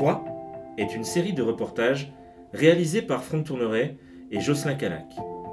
[0.00, 0.24] 3
[0.78, 2.10] est une série de reportages
[2.54, 3.98] réalisés par Franck Tourneret
[4.30, 5.04] et Jocelyn Calac.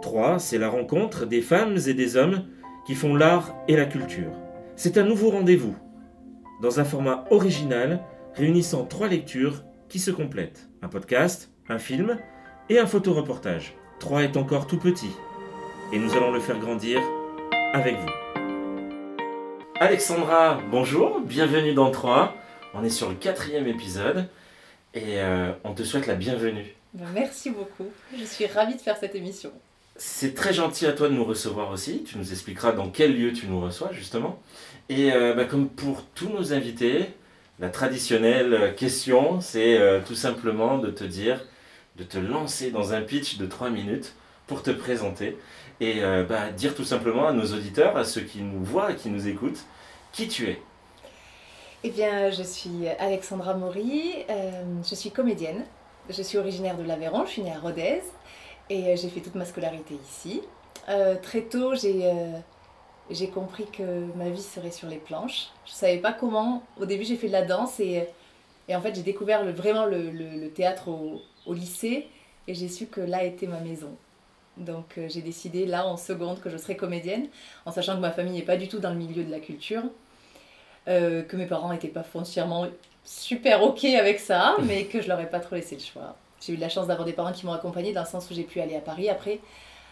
[0.01, 2.45] 3, c'est la rencontre des femmes et des hommes
[2.85, 4.31] qui font l'art et la culture.
[4.77, 5.75] C'est un nouveau rendez-vous,
[6.61, 7.99] dans un format original
[8.35, 10.69] réunissant trois lectures qui se complètent.
[10.81, 12.17] Un podcast, un film
[12.69, 13.73] et un photoreportage.
[13.99, 15.11] 3 est encore tout petit,
[15.91, 17.01] et nous allons le faire grandir
[17.73, 18.41] avec vous.
[19.81, 22.33] Alexandra, bonjour, bienvenue dans 3.
[22.79, 24.27] On est sur le quatrième épisode
[24.93, 26.75] et euh, on te souhaite la bienvenue.
[26.93, 29.51] Ben, Merci beaucoup, je suis ravie de faire cette émission.
[29.95, 32.03] C'est très gentil à toi de nous recevoir aussi.
[32.03, 34.39] Tu nous expliqueras dans quel lieu tu nous reçois justement.
[34.89, 37.09] Et euh, bah, comme pour tous nos invités,
[37.59, 41.43] la traditionnelle question, c'est euh, tout simplement de te dire,
[41.95, 44.13] de te lancer dans un pitch de 3 minutes
[44.45, 45.35] pour te présenter
[45.81, 49.09] et bah, dire tout simplement à nos auditeurs, à ceux qui nous voient et qui
[49.09, 49.65] nous écoutent,
[50.11, 50.61] qui tu es.
[51.83, 55.63] Eh bien, je suis Alexandra Maury, euh, je suis comédienne,
[56.09, 58.01] je suis originaire de l'Aveyron, je suis née à Rodez
[58.71, 60.41] et euh, j'ai fait toute ma scolarité ici.
[60.89, 65.49] Euh, très tôt, j'ai compris que ma vie serait sur les planches.
[65.67, 66.63] Je ne savais pas comment.
[66.81, 68.07] Au début, j'ai fait de la danse et,
[68.67, 72.07] et en fait, j'ai découvert vraiment le, théâtre au, au lycée
[72.47, 73.95] et j'ai su que là était ma maison.
[74.57, 77.27] Donc, j'ai décidé là en seconde que je serais comédienne,
[77.67, 79.83] en sachant que ma famille n'est pas du tout dans le milieu de la culture,
[80.87, 82.67] euh, que mes parents n'étaient pas foncièrement
[83.03, 86.15] super ok avec ça, mais que je leur ai pas trop laissé le choix.
[86.41, 88.33] J'ai eu de la chance d'avoir des parents qui m'ont accompagnée dans le sens où
[88.33, 89.39] j'ai pu aller à Paris après.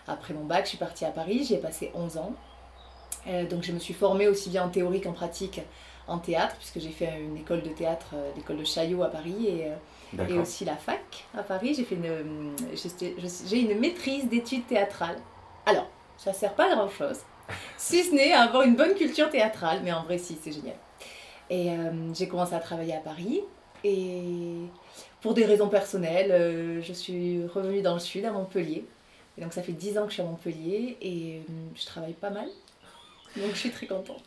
[0.07, 2.33] Après mon bac, je suis partie à Paris, j'y ai passé 11 ans.
[3.27, 5.61] Euh, donc je me suis formée aussi bien en théorie qu'en pratique
[6.07, 9.47] en théâtre, puisque j'ai fait une école de théâtre, euh, l'école de Chaillot à Paris,
[9.47, 11.01] et, euh, et aussi la fac
[11.35, 11.73] à Paris.
[11.73, 12.53] J'ai fait une,
[13.47, 15.17] j'ai une maîtrise d'études théâtrales.
[15.65, 17.21] Alors, ça sert pas à grand chose,
[17.75, 20.75] si ce n'est à avoir une bonne culture théâtrale, mais en vrai, si, c'est génial.
[21.49, 23.41] Et euh, j'ai commencé à travailler à Paris,
[23.83, 24.21] et
[25.21, 28.85] pour des raisons personnelles, euh, je suis revenue dans le sud, à Montpellier.
[29.37, 32.13] Et donc, ça fait 10 ans que je suis à Montpellier, et euh, je travaille
[32.13, 32.47] pas mal.
[33.35, 34.23] Donc, je suis très contente.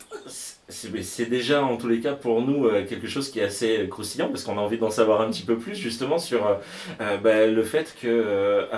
[0.68, 4.44] C'est déjà en tous les cas pour nous quelque chose qui est assez croustillant parce
[4.44, 6.58] qu'on a envie d'en savoir un petit peu plus justement sur
[6.98, 8.68] bah, le fait que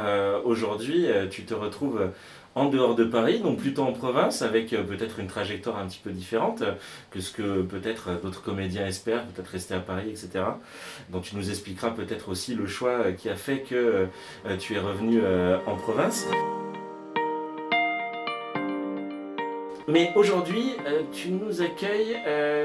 [0.45, 2.13] aujourd'hui tu te retrouves
[2.55, 6.01] en dehors de Paris, donc plutôt en province avec euh, peut-être une trajectoire un petit
[6.03, 6.73] peu différente euh,
[7.11, 10.45] que ce que peut-être euh, d'autres comédiens espèrent, peut-être rester à Paris, etc.
[11.11, 14.07] Donc tu nous expliqueras peut-être aussi le choix qui a fait que
[14.59, 15.21] tu es revenu
[15.67, 16.27] en province.
[19.89, 20.77] Mais aujourd'hui,
[21.13, 22.17] tu nous accueilles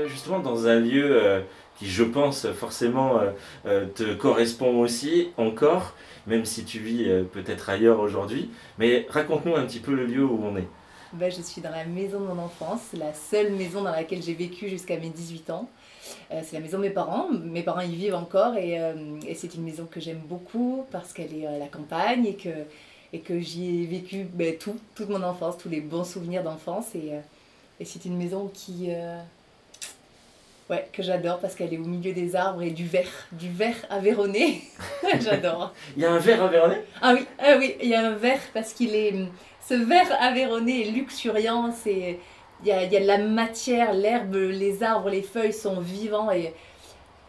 [0.08, 1.44] justement dans un lieu
[1.78, 3.32] qui, je pense, forcément euh,
[3.66, 5.94] euh, te correspond aussi encore,
[6.28, 8.50] même si tu vis euh, peut-être ailleurs aujourd'hui.
[8.80, 10.68] Mais raconte-nous un petit peu le lieu où on est.
[11.14, 14.34] Ben, je suis dans la maison de mon enfance, la seule maison dans laquelle j'ai
[14.34, 15.70] vécu jusqu'à mes 18 ans.
[16.30, 17.30] C'est la maison de mes parents.
[17.32, 18.78] Mes parents y vivent encore et,
[19.34, 22.50] c'est une maison que j'aime beaucoup parce qu'elle est à la campagne et que,
[23.14, 26.96] et que j'y ai vécu ben, tout, toute mon enfance, tous les bons souvenirs d'enfance.
[26.96, 27.12] Et,
[27.86, 28.90] c'est une maison qui,
[30.70, 33.76] ouais, que j'adore parce qu'elle est au milieu des arbres et du vert, du vert
[33.90, 34.62] aveyronné.
[35.22, 35.74] j'adore.
[35.96, 38.16] Il y a un verre à Vernet Ah oui, ah oui, il y a un
[38.16, 39.14] vert parce qu'il est.
[39.68, 42.20] Ce vert aveyronné est luxuriant, c'est.
[42.64, 45.80] Il y a, il y a de la matière, l'herbe, les arbres, les feuilles sont
[45.80, 46.54] vivants et.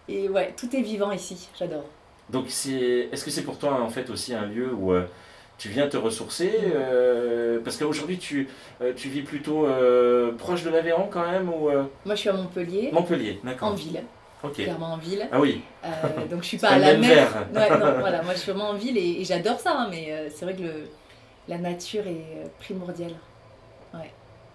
[0.09, 1.85] Et ouais, tout est vivant ici, j'adore.
[2.31, 5.07] Donc, c'est, est-ce que c'est pour toi en fait aussi un lieu où euh,
[5.59, 8.49] tu viens te ressourcer euh, Parce qu'aujourd'hui, tu,
[8.81, 11.71] euh, tu vis plutôt euh, proche de l'Aveyron quand même ou
[12.05, 13.75] Moi je suis à Montpellier, Montpellier en D'accord.
[13.75, 14.03] ville,
[14.43, 14.55] Ok.
[14.55, 15.27] clairement en ville.
[15.33, 15.63] Ah oui,
[16.31, 17.47] donc je suis pas à la mer.
[17.55, 20.29] Ouais, non, voilà, moi je suis vraiment en ville et, et j'adore ça, hein, mais
[20.31, 20.73] c'est vrai que le,
[21.49, 23.15] la nature est primordiale.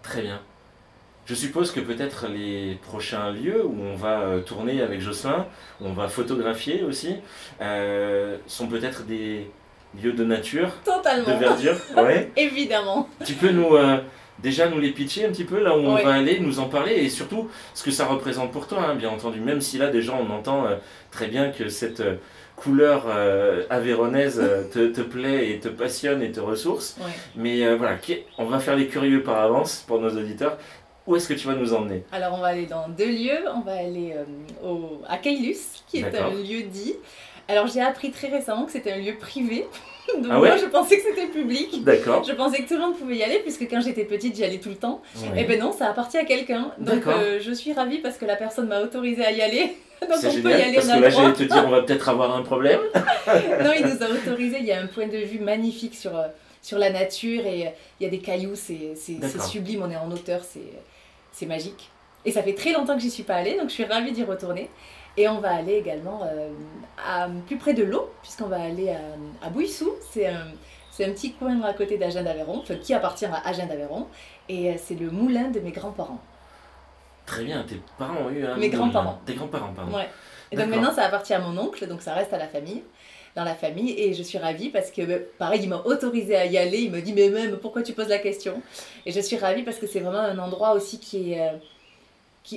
[0.03, 0.41] Très bien.
[1.27, 5.45] Je suppose que peut-être les prochains lieux où on va tourner avec Jocelyn,
[5.79, 7.17] où on va photographier aussi,
[7.59, 9.47] sont peut-être des
[10.01, 11.75] lieux de nature, de verdure.
[11.97, 12.31] Ouais.
[12.37, 13.09] évidemment.
[13.25, 13.97] Tu peux nous euh,
[14.41, 16.03] déjà nous les pitcher un petit peu là où on Oui.
[16.03, 19.09] va aller, nous en parler et surtout ce que ça représente pour toi, hein, bien
[19.09, 19.39] entendu.
[19.41, 20.75] Même si là déjà on entend euh,
[21.11, 22.15] très bien que cette euh,
[22.55, 23.05] couleur
[23.69, 26.95] aveyronnaise euh, te, te plaît et te passionne et te ressource.
[27.35, 27.97] Mais voilà,
[28.37, 30.57] on va faire les curieux par avance pour nos auditeurs.
[31.07, 32.03] Où est-ce que tu vas nous emmener?
[32.11, 33.39] Alors on va aller dans deux lieux.
[33.55, 34.13] On va aller
[34.63, 35.57] au, à Caylus,
[35.87, 36.95] qui est un lieu dit.
[37.51, 39.67] Alors j'ai appris très récemment que c'était un lieu privé.
[40.15, 41.83] Donc Ah ouais moi je pensais que c'était public.
[41.83, 42.23] D'accord.
[42.23, 44.59] Je pensais que tout le monde pouvait y aller puisque quand j'étais petite j'y allais
[44.59, 45.01] tout le temps.
[45.17, 45.41] Ouais.
[45.41, 46.71] Et ben non, ça appartient à quelqu'un.
[46.79, 49.77] Donc euh, je suis ravie parce que la personne m'a autorisé à y aller.
[50.01, 52.09] Donc on peut y génial aller, parce que là j'allais te dire on va peut-être
[52.09, 52.79] avoir un problème.
[52.95, 54.57] non, il nous a autorisé.
[54.59, 56.27] Il y a un point de vue magnifique sur, euh,
[56.63, 58.95] sur la nature et euh, il y a des cailloux, c'est
[59.47, 59.83] sublime.
[59.83, 60.73] On est en hauteur, c'est
[61.31, 61.89] c'est magique.
[62.25, 64.23] Et ça fait très longtemps que j'y suis pas allée, donc je suis ravie d'y
[64.23, 64.69] retourner.
[65.17, 66.21] Et on va aller également
[67.05, 69.91] à, plus près de l'eau, puisqu'on va aller à, à Bouissou.
[70.11, 70.47] C'est un,
[70.91, 74.07] c'est un petit coin à côté d'Agen d'Aveyron, qui appartient à Agen d'Aveyron.
[74.49, 76.21] Et c'est le moulin de mes grands-parents.
[77.25, 79.19] Très bien, tes parents ont eu un Mes grands-parents.
[79.25, 79.95] Tes grands-parents, pardon.
[79.95, 80.09] Ouais.
[80.51, 82.83] Et donc maintenant, ça appartient à mon oncle, donc ça reste à la famille
[83.35, 86.57] dans la famille et je suis ravie parce que pareil il m'a autorisé à y
[86.57, 88.61] aller il me dit mais même pourquoi tu poses la question?
[89.05, 91.53] Et je suis ravie parce que c'est vraiment un endroit aussi qui est euh,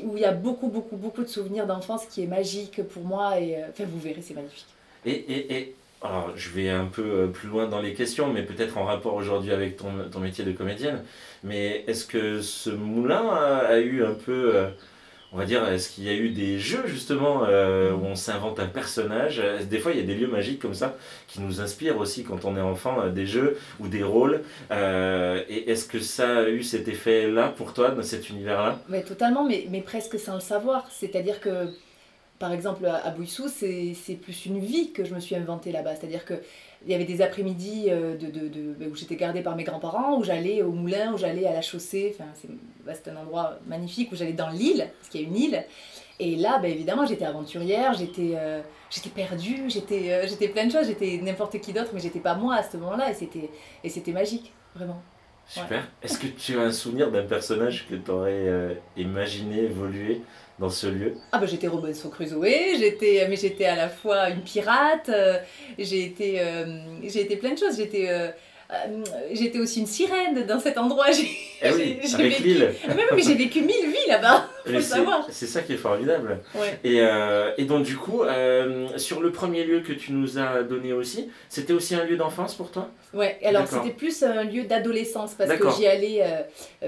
[0.04, 3.38] où il y a beaucoup beaucoup beaucoup de souvenirs d'enfance qui est magique pour moi
[3.38, 4.66] et euh, enfin vous verrez c'est magnifique
[5.04, 8.42] et, et, et alors je vais un peu euh, plus loin dans les questions, mais
[8.42, 11.02] peut-être en rapport aujourd'hui avec ton, ton, métier de comédienne.
[11.42, 14.68] Mais est-ce que ce moulin a, eu un peu, euh,
[15.34, 18.60] on va dire, est-ce qu'il y a eu des jeux justement euh, où on s'invente
[18.60, 19.42] un personnage?
[19.68, 20.96] Des fois, il y a des lieux magiques comme ça
[21.26, 24.42] qui nous inspirent aussi quand on est enfant, des jeux ou des rôles.
[24.70, 28.78] et est-ce que ça a eu cet effet-là pour toi, dans cet univers-là?
[28.88, 30.86] Mais Totalement, mais, mais presque sans le savoir.
[30.90, 31.68] C'est-à-dire que
[32.38, 35.94] par exemple, à Bouissou, c'est plus une vie que je me suis inventée là-bas.
[35.94, 36.24] C'est-à-dire
[36.84, 40.62] qu'il y avait des après-midi euh, de, où j'étais gardée par mes grands-parents, où j'allais
[40.62, 42.14] au moulin, où j'allais à la chaussée.
[42.14, 42.28] Enfin,
[42.84, 45.64] bah, c'est un endroit magnifique où j'allais dans l'île, parce qu'il y a une île.
[46.20, 48.60] Et là, bah, évidemment, j'étais aventurière, j'étais euh,
[49.14, 52.56] perdue, j'étais euh, j'étais plein de choses, j'étais n'importe qui d'autre, mais j'étais pas moi
[52.56, 55.02] à ce moment-là, et c'était magique, vraiment.
[55.46, 55.86] Super.
[56.02, 60.22] Est-ce que tu as un souvenir d'un personnage que tu aurais imaginé évoluer
[60.58, 64.42] dans ce lieu Ah bah j'étais Robinson Crusoe, j'étais mais j'étais à la fois une
[64.42, 65.38] pirate, euh,
[65.78, 68.28] j'ai été euh, j'ai été plein de choses, j'étais euh,
[69.32, 71.06] j'étais aussi une sirène dans cet endroit.
[71.66, 72.74] Eh oui, avec l'île.
[73.14, 75.26] mais j'ai vécu mille vies là-bas, faut savoir.
[75.30, 76.40] C'est ça qui est formidable.
[76.82, 76.98] Et,
[77.56, 78.20] et, donc du coup,
[78.96, 82.54] sur le premier lieu que tu nous as donné aussi, c'était aussi un lieu d'enfance
[82.54, 82.90] pour toi?
[83.14, 86.22] Ouais, alors c'était plus un lieu d'adolescence parce que j'y allais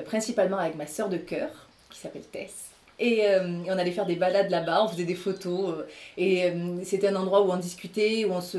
[0.05, 1.49] principalement avec ma sœur de cœur
[1.89, 2.75] qui s'appelle Tess.
[2.99, 5.71] Et euh, on allait faire des balades là-bas, on faisait des photos.
[5.71, 8.59] Euh, et euh, c'était un endroit où on discutait, où on, se,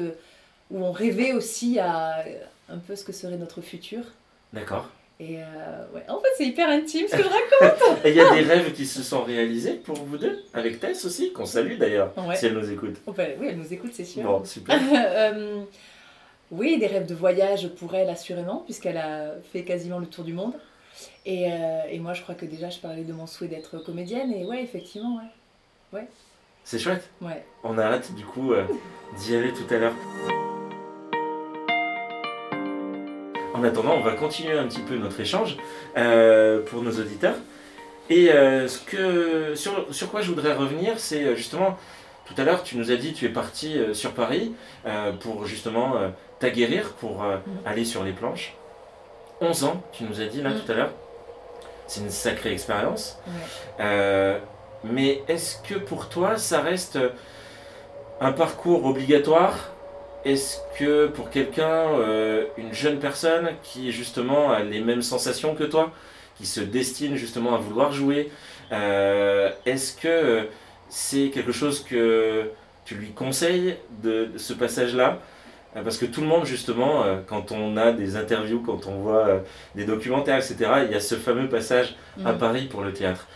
[0.70, 2.24] où on rêvait aussi à
[2.70, 4.04] un peu ce que serait notre futur.
[4.54, 4.88] D'accord.
[5.20, 5.38] Et
[5.96, 7.98] ouais, en fait, c'est hyper intime ce que je raconte.
[8.06, 11.06] et il y a des rêves qui se sont réalisés pour vous deux, avec Tess
[11.06, 12.98] aussi, qu'on salue d'ailleurs, si elle nous écoute.
[13.08, 14.22] oui, elle nous écoute, c'est sûr.
[14.22, 14.80] Bon, super.
[16.52, 20.34] oui, des rêves de voyage pour elle, assurément, puisqu'elle a fait quasiment le tour du
[20.34, 20.54] monde.
[21.26, 24.32] Et, euh, et, moi, je crois que déjà, je parlais de mon souhait d'être comédienne.
[24.32, 26.00] Et ouais, effectivement, ouais.
[26.00, 26.08] ouais.
[26.64, 27.10] C'est chouette.
[27.22, 27.46] Ouais.
[27.64, 28.64] On a hâte, du coup, euh,
[29.18, 29.94] d'y aller tout à l'heure.
[33.54, 35.58] En attendant, on va continuer un petit peu notre échange
[35.98, 37.36] euh, pour nos auditeurs.
[38.10, 41.78] Et ce que, sur, sur, quoi je voudrais revenir, c'est justement,
[42.26, 44.54] tout à l'heure, tu nous as dit, tu es parti sur Paris
[45.20, 45.96] pour justement
[46.40, 47.42] t'aguerrir, pour mm.
[47.66, 48.56] aller sur les planches.
[49.42, 50.60] 11 ans, tu nous as dit là mm.
[50.60, 50.92] tout à l'heure.
[51.88, 53.18] C'est une sacrée expérience.
[53.80, 54.38] Euh,
[54.84, 57.00] mais est-ce que pour toi, ça reste
[58.20, 59.70] un parcours obligatoire?
[60.26, 65.64] Est-ce que pour quelqu'un, euh, une jeune personne qui justement a les mêmes sensations que
[65.64, 65.92] toi,
[66.36, 68.30] qui se destine justement à vouloir jouer,
[68.74, 70.50] euh, est-ce que
[70.90, 72.52] c'est quelque chose que
[72.84, 75.20] tu lui conseilles de ce passage-là?
[75.20, 75.37] euh,
[75.84, 79.28] parce que tout le monde, justement, euh, quand on a des interviews, quand on voit
[79.28, 79.40] euh,
[79.76, 81.96] des documentaires, etc., il y a ce fameux passage
[82.26, 82.38] à mm.
[82.38, 83.28] Paris pour le théâtre.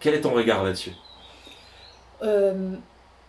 [0.00, 0.92] Quel est ton regard là-dessus?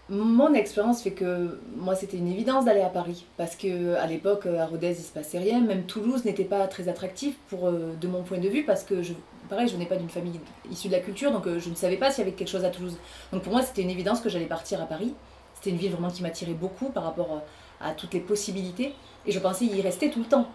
[0.08, 3.26] Mon expérience fait que moi, c'était une évidence d'aller à Paris.
[3.38, 5.60] Parce que à l'époque, à Rodez, il se passait rien.
[5.62, 9.14] Même Toulouse n'était pas très attractif pour, de mon point de vue, parce que, je,
[9.50, 10.40] pareil, je n'ai pas d'une famille
[10.72, 12.70] issue de la culture, donc je ne savais pas s'il y avait quelque chose à
[12.70, 12.98] Toulouse.
[13.34, 15.14] Donc pour moi, c'était une évidence que j'allais partir à Paris.
[15.56, 17.42] C'était une ville vraiment qui m'attirait beaucoup par rapport
[17.82, 18.94] à toutes les possibilités.
[19.26, 20.48] Et je pensais y rester tout le temps.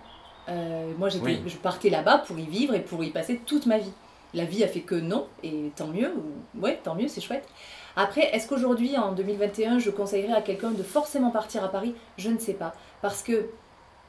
[0.49, 3.79] Euh, moi, j'étais, je partais là-bas pour y vivre et pour y passer toute ma
[3.79, 3.93] vie.
[4.33, 7.49] La vie a fait que non, et tant mieux, ou, ouais, tant mieux, c'est chouette.
[7.97, 11.95] Après, est-ce qu'aujourd'hui, en 2021, je conseillerais à quelqu'un de forcément partir à Paris?
[12.17, 12.73] Je ne sais pas.
[13.03, 13.47] Parce que,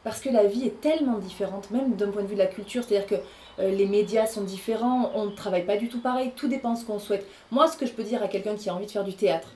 [0.03, 2.83] parce que la vie est tellement différente, même d'un point de vue de la culture.
[2.83, 3.15] C'est-à-dire que
[3.59, 6.77] euh, les médias sont différents, on ne travaille pas du tout pareil, tout dépend de
[6.77, 7.25] ce qu'on souhaite.
[7.49, 9.49] Moi, ce que je peux dire à quelqu'un qui a envie de faire du théâtre,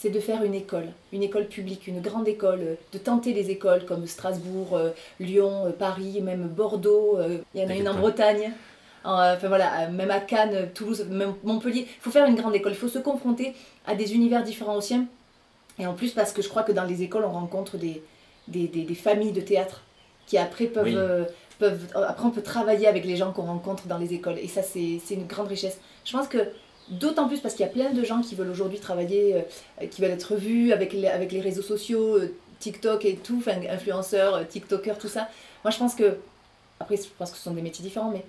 [0.00, 3.50] c'est de faire une école, une école publique, une grande école, euh, de tenter les
[3.50, 4.90] écoles comme Strasbourg, euh,
[5.20, 7.18] Lyon, euh, Paris, même Bordeaux,
[7.54, 8.50] il y en a une en Bretagne.
[9.04, 11.86] Enfin voilà, même à Cannes, Toulouse, même Montpellier.
[11.86, 13.54] Il faut faire une grande école, il faut se confronter
[13.86, 14.96] à des univers différents aussi.
[15.78, 18.02] Et en plus, parce que je crois que dans les écoles, on rencontre des,
[18.48, 19.82] des, familles de théâtre
[20.26, 21.26] qui après peuvent,
[21.58, 21.86] peuvent.
[21.94, 24.38] Après, on peut travailler avec les gens qu'on rencontre dans les écoles.
[24.38, 25.78] Et ça, c'est une grande richesse.
[26.04, 26.38] Je pense que
[26.90, 29.36] D'autant plus parce qu'il y a plein de gens qui veulent aujourd'hui travailler,
[29.80, 33.36] euh, qui veulent être vus avec les, avec les réseaux sociaux, euh, TikTok et tout,
[33.38, 35.28] enfin influenceurs, euh, TikTokers, tout ça.
[35.62, 36.16] Moi je pense que,
[36.80, 38.24] après je pense que ce sont des métiers différents, mais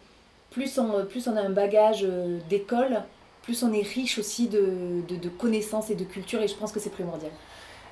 [0.51, 2.05] plus on, plus on a un bagage
[2.49, 3.01] d'école,
[3.41, 6.79] plus on est riche aussi de, de, connaissances et de culture, et je pense que
[6.79, 7.31] c'est primordial.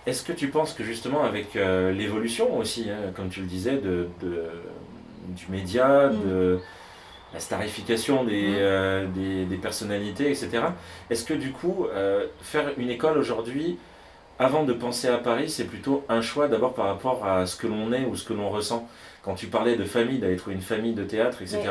[0.05, 4.07] Est-ce que tu penses que justement avec l'évolution aussi, hein, comme tu le disais, de,
[4.21, 4.43] de
[5.29, 6.23] du média, mm.
[6.27, 6.59] de
[7.33, 10.63] la starification des, euh, des, des, personnalités, etc.,
[11.09, 13.77] est-ce que du coup, euh, faire une école aujourd'hui,
[14.39, 17.67] avant de penser à Paris, c'est plutôt un choix d'abord par rapport à ce que
[17.67, 18.88] l'on est ou ce que l'on ressent?
[19.21, 21.62] Quand tu parlais de famille, d'aller trouver une famille de théâtre, etc.,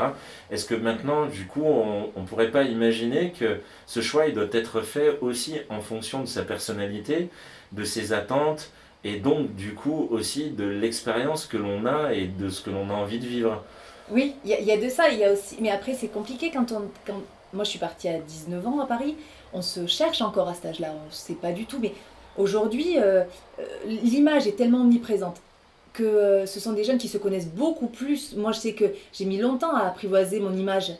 [0.50, 4.48] est-ce que maintenant, du coup, on ne pourrait pas imaginer que ce choix, il doit
[4.52, 7.30] être fait aussi en fonction de sa personnalité,
[7.72, 8.70] de ses attentes,
[9.04, 12.90] et donc, du coup, aussi de l'expérience que l'on a et de ce que l'on
[12.90, 13.64] a envie de vivre?
[14.10, 15.56] Oui, il y, a de ça, il y a aussi...
[15.60, 16.82] Mais après, c'est compliqué quand on...
[17.06, 17.20] Quand...
[17.52, 19.16] Moi, je suis partie à 19 ans à Paris,
[19.52, 21.94] on se cherche encore à cet âge-là, on ne sait pas du tout, mais
[22.36, 23.24] aujourd'hui, euh,
[23.58, 25.40] euh, l'image est tellement omniprésente
[25.94, 28.36] que euh, ce sont des jeunes qui se connaissent beaucoup plus.
[28.36, 30.92] Moi, je sais que j'ai mis longtemps à apprivoiser mon image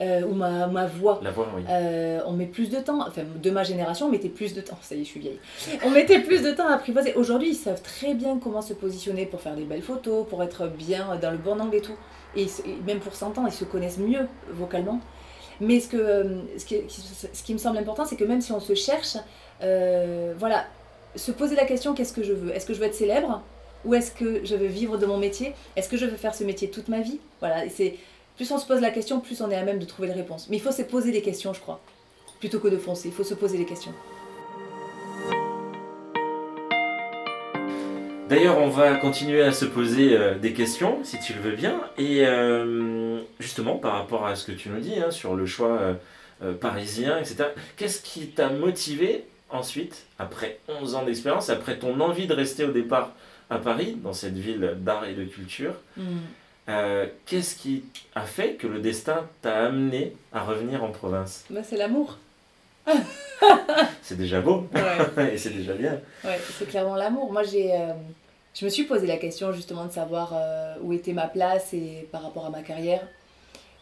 [0.00, 1.20] euh, ou ma, ma, voix.
[1.22, 1.62] La voix, oui.
[1.68, 4.78] Euh, on met plus de temps, enfin, de ma génération, on mettait plus de temps.
[4.82, 5.38] Ça y est, je suis vieille.
[5.84, 7.14] On mettait plus de temps à apprivoiser.
[7.14, 10.66] Aujourd'hui, ils savent très bien comment se positionner pour faire des belles photos, pour être
[10.66, 11.96] bien dans le bon angle et tout.
[12.36, 12.46] Et,
[12.86, 15.00] même pour s'entendre, ils se connaissent mieux vocalement.
[15.60, 18.60] Mais ce, que, ce, qui, ce qui me semble important, c'est que même si on
[18.60, 19.16] se cherche,
[19.60, 20.66] voilà,
[21.14, 22.54] se poser la question qu'est-ce que je veux?
[22.54, 23.42] Est-ce que je veux être célèbre?
[23.84, 25.54] Où est-ce que je veux vivre de mon métier?
[25.76, 27.20] Est-ce que je veux faire ce métier toute ma vie?
[27.40, 27.96] Voilà, c'est
[28.36, 30.48] plus on se pose la question, plus on est à même de trouver les réponses.
[30.50, 31.80] Mais il faut se poser des questions, je crois,
[32.38, 33.08] plutôt que de foncer.
[33.08, 33.92] Il faut se poser des questions.
[38.28, 41.80] D'ailleurs, on va continuer à se poser euh, des questions, si tu le veux bien.
[41.96, 45.96] Et euh, justement, par rapport à ce que tu nous dis hein, sur le choix
[46.42, 47.44] euh, parisien, etc.,
[47.76, 52.72] qu'est-ce qui t'a motivé ensuite, après 11 ans d'expérience, après ton envie de rester au
[52.72, 53.12] départ
[53.48, 55.74] à Paris, dans cette ville d'art et de culture.
[55.96, 56.02] Mm.
[56.68, 61.62] Euh, qu'est-ce qui a fait que le destin t'a amené à revenir en province bah,
[61.62, 62.18] C'est l'amour.
[64.02, 64.68] c'est déjà beau
[65.32, 66.00] et c'est déjà bien.
[66.24, 67.32] Ouais, c'est clairement l'amour.
[67.32, 67.92] Moi, j'ai, euh,
[68.54, 72.08] je me suis posé la question justement de savoir euh, où était ma place et
[72.10, 73.06] par rapport à ma carrière.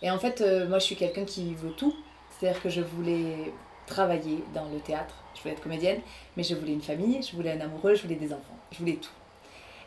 [0.02, 1.94] Et en fait, moi, je suis quelqu'un qui veut tout.
[2.30, 3.52] C'est-à-dire que je voulais
[3.86, 6.00] travailler dans le théâtre, je voulais être comédienne,
[6.36, 8.96] mais je voulais une famille, je voulais un amoureux, je voulais des enfants, je voulais
[8.96, 9.12] tout.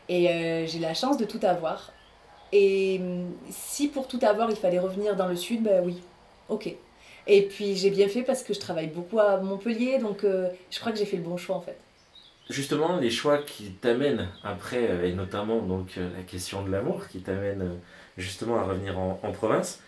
[0.08, 1.92] Et j'ai la chance de tout avoir.
[2.52, 5.98] Et hum, si pour tout avoir, il fallait revenir dans le sud, ben oui,
[6.48, 6.74] ok.
[7.26, 10.80] Et puis j'ai bien fait parce que je travaille beaucoup à Montpellier, donc euh, je
[10.80, 11.76] crois que j'ai fait le bon choix en fait.
[12.48, 17.20] Justement, les choix qui t'amènent après, euh, et notamment donc la question de l'amour, qui
[17.20, 17.72] t'amène
[18.16, 19.82] justement à revenir en, province.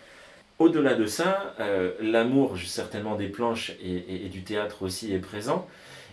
[0.58, 1.54] Au-delà de ça,
[2.02, 5.66] l'amour certainement des planches et, et, du théâtre aussi est présent.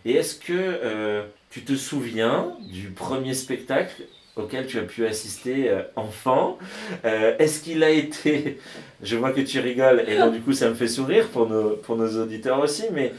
[0.06, 4.04] Et est-ce que tu te souviens du premier spectacle
[4.40, 6.58] auquel tu as pu assister euh, enfant.
[7.06, 8.60] Euh, Est-ce qu'il a été...
[9.04, 11.76] Je vois que tu rigoles et donc du coup ça me fait sourire pour nos,
[11.76, 13.14] pour nos auditeurs aussi, mais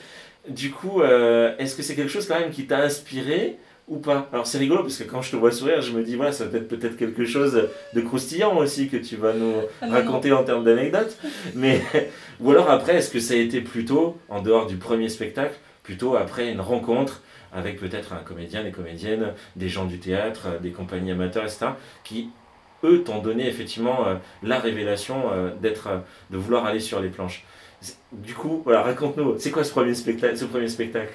[0.48, 4.28] du coup, euh, est-ce que c'est quelque chose quand même qui t'a inspiré ou pas?
[4.32, 6.46] Alors c'est rigolo parce que quand je te vois sourire, je me dis voilà, ça
[6.46, 10.44] va être peut-être quelque chose de croustillant aussi que tu vas nous ah raconter en
[10.44, 11.16] termes d'anecdotes.
[11.54, 11.80] Mais
[12.40, 16.16] ou alors après, est-ce que ça a été plutôt en dehors du premier spectacle, plutôt
[16.16, 20.70] après une rencontre avec peut-être un comédien, des comédiennes, des gens du théâtre, euh, des
[20.70, 21.66] compagnies amateurs, etc.,
[22.04, 22.30] qui,
[22.84, 27.44] eux, t'ont donné effectivement euh, la révélation euh, d'être, de vouloir aller sur les planches.
[28.12, 31.12] Du coup, voilà, raconte-nous, c'est quoi ce premier spectacle, ce premier spectacle?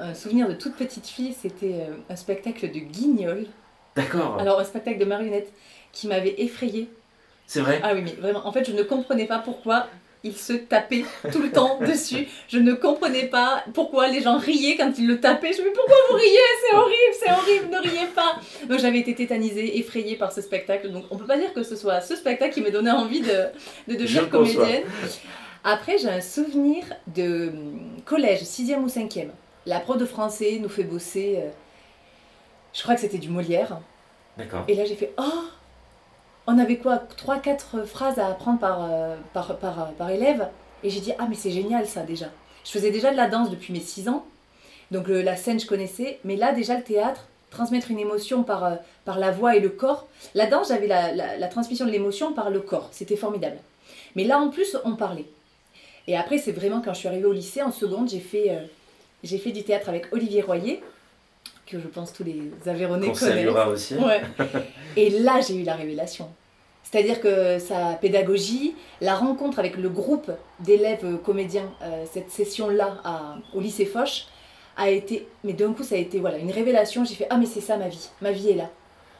[0.00, 3.46] Un souvenir de toute petite fille, c'était un spectacle de guignol.
[3.94, 4.36] D'accord.
[4.38, 5.50] Alors, un spectacle de marionnettes
[5.92, 6.90] qui m'avait effrayée.
[7.46, 7.80] C'est vrai?
[7.82, 9.86] Ah oui, mais vraiment, en fait, je ne comprenais pas pourquoi
[10.26, 12.28] il se tapait tout le temps dessus.
[12.48, 15.52] Je ne comprenais pas pourquoi les gens riaient quand il le tapaient.
[15.52, 16.38] Je me dis pourquoi vous riez?
[16.62, 18.36] C'est horrible, c'est horrible, ne riez pas.
[18.68, 20.90] Donc j'avais été tétanisée, effrayée par ce spectacle.
[20.90, 23.46] Donc on peut pas dire que ce soit ce spectacle qui m'a donné envie de,
[23.88, 24.82] de devenir comédienne.
[25.64, 29.30] Après, j'ai un souvenir de hum, collège, 6e ou 5e.
[29.66, 31.48] La prof de français nous fait bosser, euh,
[32.72, 33.80] je crois que c'était du Molière.
[34.38, 34.64] D'accord.
[34.68, 35.44] Et là, j'ai fait Oh
[36.46, 40.48] on avait quoi 3-4 phrases à apprendre par, euh, par, par, par élève.
[40.82, 42.26] Et j'ai dit, ah mais c'est génial ça déjà.
[42.64, 44.24] Je faisais déjà de la danse depuis mes 6 ans.
[44.90, 46.18] Donc la scène, je connaissais.
[46.24, 48.74] Mais là, déjà, le théâtre, transmettre une émotion par, euh,
[49.04, 50.06] par la voix et le corps.
[50.34, 52.88] La danse, j'avais la, la, transmission de l'émotion par le corps.
[52.92, 53.56] C'était formidable.
[54.14, 55.26] Mais là, en plus, on parlait.
[56.06, 58.60] Et après, c'est vraiment quand je suis arrivée au lycée, en seconde, j'ai fait, euh,
[59.24, 60.82] j'ai fait du théâtre avec Olivier Royer
[61.66, 63.48] que je pense tous les Aveyronais connaissent.
[63.68, 63.94] aussi.
[64.96, 66.28] Et là, j'ai eu la révélation.
[66.82, 70.30] C'est-à-dire que sa pédagogie, la rencontre avec le groupe
[70.60, 73.02] d'élèves comédiens, euh, cette session-là
[73.54, 74.26] au lycée Foch,
[74.76, 77.04] a été, mais d'un coup, ça a été voilà, une révélation.
[77.04, 78.70] J'ai fait Ah, mais c'est ça ma vie, ma vie est là.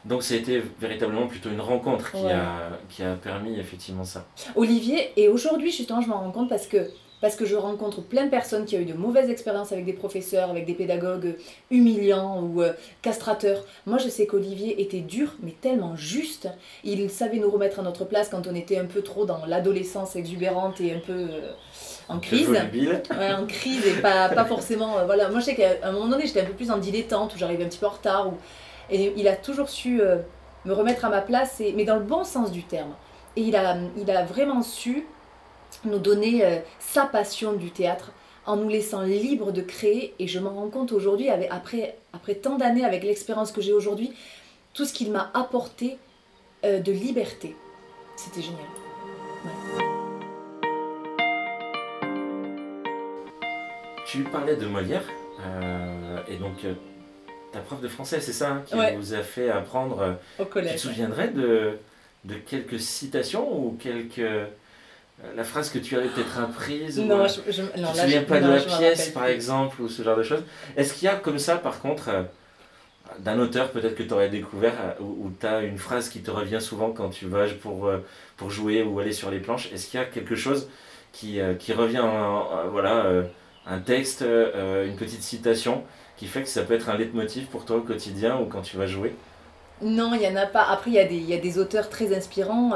[0.05, 4.25] Donc, ça a été véritablement plutôt une rencontre qui, a, qui a permis effectivement ça.
[4.55, 6.89] Olivier, et aujourd'hui, justement, je m'en rends compte parce que
[7.19, 9.93] parce que je rencontre plein de personnes qui ont eu de mauvaises expériences avec des
[9.93, 11.35] professeurs, avec des pédagogues
[11.71, 13.63] humiliants ou euh, castrateurs.
[13.85, 16.47] Moi, je sais qu'Olivier était dur, mais tellement juste.
[16.83, 20.15] Il savait nous remettre à notre place quand on était un peu trop dans l'adolescence
[20.15, 21.51] exubérante et un peu euh,
[22.07, 22.49] en crise.
[22.49, 24.99] Ouais, en crise et pas, pas forcément.
[24.99, 25.29] Euh, voilà.
[25.29, 27.63] Moi, je sais qu'à un moment donné, j'étais un peu plus en dilettante, où j'arrivais
[27.63, 28.31] un petit peu en retard.
[28.91, 30.01] Et il a toujours su
[30.65, 31.73] me remettre à ma place, et...
[31.73, 32.93] mais dans le bon sens du terme.
[33.35, 35.05] Et il a, il a vraiment su
[35.85, 38.11] nous donner euh, sa passion du théâtre
[38.45, 40.13] en nous laissant libre de créer.
[40.19, 44.13] Et je m'en rends compte aujourd'hui, après, après tant d'années, avec l'expérience que j'ai aujourd'hui,
[44.73, 45.97] tout ce qu'il m'a apporté
[46.65, 47.55] euh, de liberté.
[48.15, 48.65] C'était génial.
[54.05, 55.03] Tu parlais de Molière,
[55.41, 56.65] euh, et donc
[57.51, 60.17] ta prof de français, c'est ça, hein, qui vous a fait apprendre.
[60.39, 60.71] Au collège.
[60.71, 61.77] Tu te souviendrais de,
[62.23, 64.47] de quelques citations ou quelques
[65.35, 68.49] la phrase que tu avais peut-être apprise Non, ou, je, je, non, souviens pas de
[68.49, 70.43] la pièce, par exemple, ou ce genre de choses.
[70.75, 72.23] Est-ce qu'il y a comme ça, par contre, euh,
[73.19, 76.29] d'un auteur peut-être que tu aurais découvert, euh, où, tu as une phrase qui te
[76.29, 78.05] revient souvent quand tu vas pour, euh,
[78.37, 79.71] pour jouer ou aller sur les planches?
[79.73, 80.69] Est-ce qu'il y a quelque chose
[81.11, 82.05] qui, qui revient,
[82.69, 83.07] voilà,
[83.65, 85.83] un texte, une petite citation,
[86.15, 88.77] qui fait que ça peut être un leitmotiv pour toi au quotidien ou quand tu
[88.77, 89.15] vas jouer?
[89.81, 90.65] Non, il n'y en a pas.
[90.69, 92.73] Après, il y, y a des auteurs très inspirants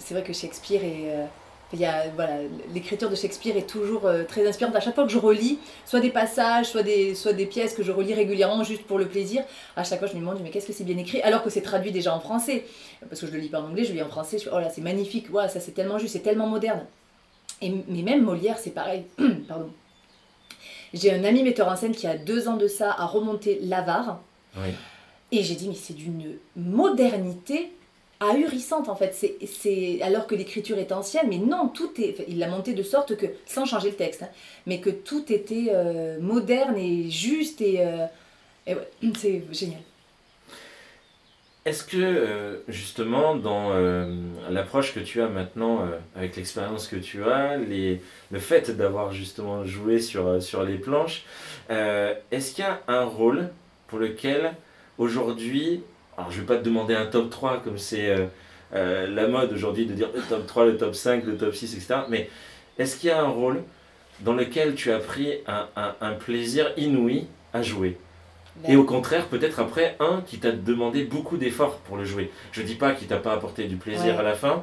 [0.00, 1.14] c'est vrai que Shakespeare est.
[1.14, 1.26] Euh,
[1.72, 2.38] y a, voilà,
[2.74, 4.74] l'écriture de Shakespeare est toujours euh, très inspirante.
[4.74, 7.84] À chaque fois que je relis, soit des passages, soit des, soit des pièces que
[7.84, 9.44] je relis régulièrement juste pour le plaisir,
[9.76, 11.22] à chaque fois je me demande mais qu'est-ce que c'est bien écrit?
[11.22, 12.64] Alors que c'est traduit déjà en français.
[13.08, 14.38] Parce que je le lis pas en anglais, je le lis en français.
[14.38, 16.84] Je oh là, c'est magnifique, ouais, ça c'est tellement juste, c'est tellement moderne.
[17.62, 19.04] Et, mais même Molière, c'est pareil.
[19.48, 19.70] Pardon.
[20.92, 24.20] J'ai un ami metteur en scène qui a deux ans de ça a remonté l'avare.
[25.30, 27.70] Et j'ai dit mais c'est d'une modernité
[28.20, 29.14] ahurissante en fait.
[29.46, 32.24] C'est alors que l'écriture est ancienne, mais non, tout est.
[32.28, 34.28] il l'a monté de sorte que, sans changer le texte, hein,
[34.66, 38.74] mais que tout était euh, moderne et juste et, euh,
[39.16, 39.80] c'est génial.
[41.66, 43.70] Est-ce que euh, justement dans
[44.48, 49.64] l'approche que tu as maintenant avec l'expérience que tu as, les, le fait d'avoir justement
[49.64, 51.24] joué sur les planches,
[51.68, 53.50] est-ce qu'il y a un rôle
[53.88, 54.54] pour lequel
[54.96, 55.82] aujourd'hui
[56.16, 58.26] alors, je ne vais pas te demander un top 3 comme c'est euh,
[58.74, 61.74] euh, la mode aujourd'hui de dire le top 3, le top 5, le top 6,
[61.74, 62.00] etc.
[62.08, 62.28] Mais
[62.78, 63.62] est-ce qu'il y a un rôle
[64.20, 67.96] dans lequel tu as pris un, plaisir inouï à jouer?
[68.68, 72.30] Et au contraire, peut-être après, un qui t'a demandé beaucoup d'efforts pour le jouer.
[72.52, 74.62] Je ne dis pas qu'il t'a pas apporté du plaisir à la fin,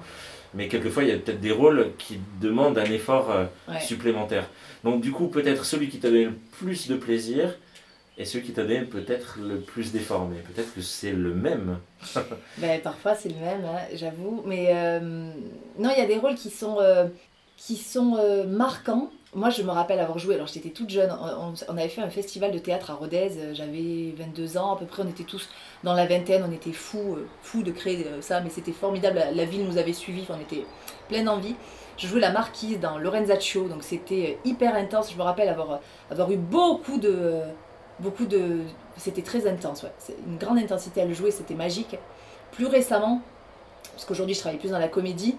[0.54, 3.46] mais quelquefois, il y a peut-être des rôles qui demandent un effort euh,
[3.80, 4.48] supplémentaire.
[4.84, 7.56] Donc du coup, peut-être celui qui t'a donné le plus de plaisir,
[8.18, 10.38] et ceux qui t'ont peut-être le plus déformé.
[10.38, 11.80] Peut-être que c'est le même.
[12.58, 14.42] ben, parfois c'est le même, hein, j'avoue.
[14.46, 15.00] Mais euh,
[15.78, 17.08] non, il y a des rôles qui sont, euh,
[17.58, 19.12] qui sont euh, marquants.
[19.36, 22.52] Moi, je me rappelle avoir joué, alors j'étais toute jeune, on, avait fait un festival
[22.52, 25.50] de théâtre à Rodez, j'avais 22 ans à peu près, on était tous
[25.84, 29.66] dans la vingtaine, on était fous, fous de créer ça, mais c'était formidable, la, ville
[29.68, 30.66] nous avait suivis, on était
[31.10, 31.56] plein d'envie.
[31.98, 36.32] Je jouais la marquise dans Lorenzaccio, donc c'était hyper intense, je me rappelle avoir, avoir
[36.32, 37.44] eu beaucoup de
[38.00, 38.62] beaucoup de.
[38.98, 39.92] C'était très intense, ouais.
[40.28, 41.98] Une grande intensité à le jouer, c'était magique.
[42.52, 43.22] Plus récemment,
[43.94, 45.36] parce qu'aujourd'hui je travaille plus dans la comédie,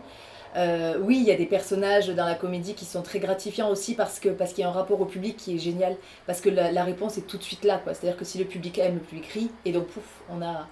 [0.57, 3.95] euh, oui, il y a des personnages dans la comédie qui sont très gratifiants aussi
[3.95, 6.49] parce que parce qu'il y a un rapport au public qui est génial, parce que
[6.49, 7.95] la, réponse est tout de suite là, quoi.
[7.95, 10.67] C'est-à-dire que si le public aime, le public crie, et donc pouf, on a,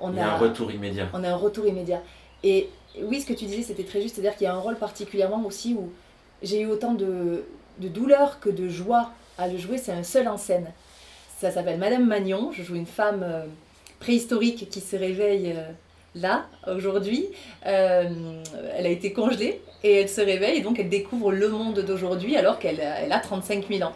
[0.00, 1.08] on il y a, un retour immédiat.
[1.12, 2.02] On a un retour immédiat.
[2.44, 2.70] Et
[3.02, 5.44] oui, ce que tu disais, c'était très juste, c'est-à-dire qu'il y a un rôle particulièrement
[5.44, 5.90] aussi où
[6.42, 7.44] j'ai eu autant de,
[7.78, 10.72] de douleur que de joie à le jouer, c'est un seul en scène.
[11.38, 12.50] Ça s'appelle Madame Magnon.
[12.52, 13.44] Je joue une femme euh,
[14.00, 15.70] préhistorique qui se réveille euh,
[16.14, 17.28] là, aujourd'hui.
[17.66, 18.42] Euh,
[18.74, 22.36] elle a été congelée et elle se réveille et donc elle découvre le monde d'aujourd'hui
[22.36, 23.92] alors qu'elle a 35 000 ans.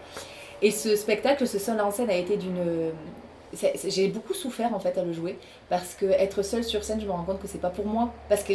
[0.60, 2.92] Et ce spectacle, ce seul en scène a été d'une...
[3.84, 5.38] J'ai beaucoup souffert en fait à le jouer
[5.70, 8.12] parce que être seule sur scène, je me rends compte que c'est pas pour moi
[8.28, 8.52] parce que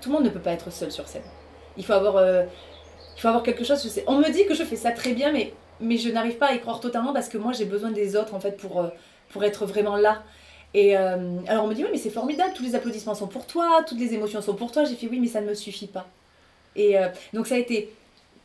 [0.00, 1.22] tout le monde ne peut pas être seul sur scène.
[1.76, 4.00] Il faut avoir, il faut avoir quelque chose.
[4.06, 6.54] On me dit que je fais ça très bien, mais mais je n'arrive pas à
[6.54, 8.88] y croire totalement parce que moi j'ai besoin des autres en fait pour, euh,
[9.30, 10.22] pour être vraiment là.
[10.74, 13.46] Et euh, alors on me dit oui mais c'est formidable, tous les applaudissements sont pour
[13.46, 14.84] toi, toutes les émotions sont pour toi.
[14.84, 16.08] J'ai fait oui mais ça ne me suffit pas.
[16.76, 17.92] Et euh, donc ça a été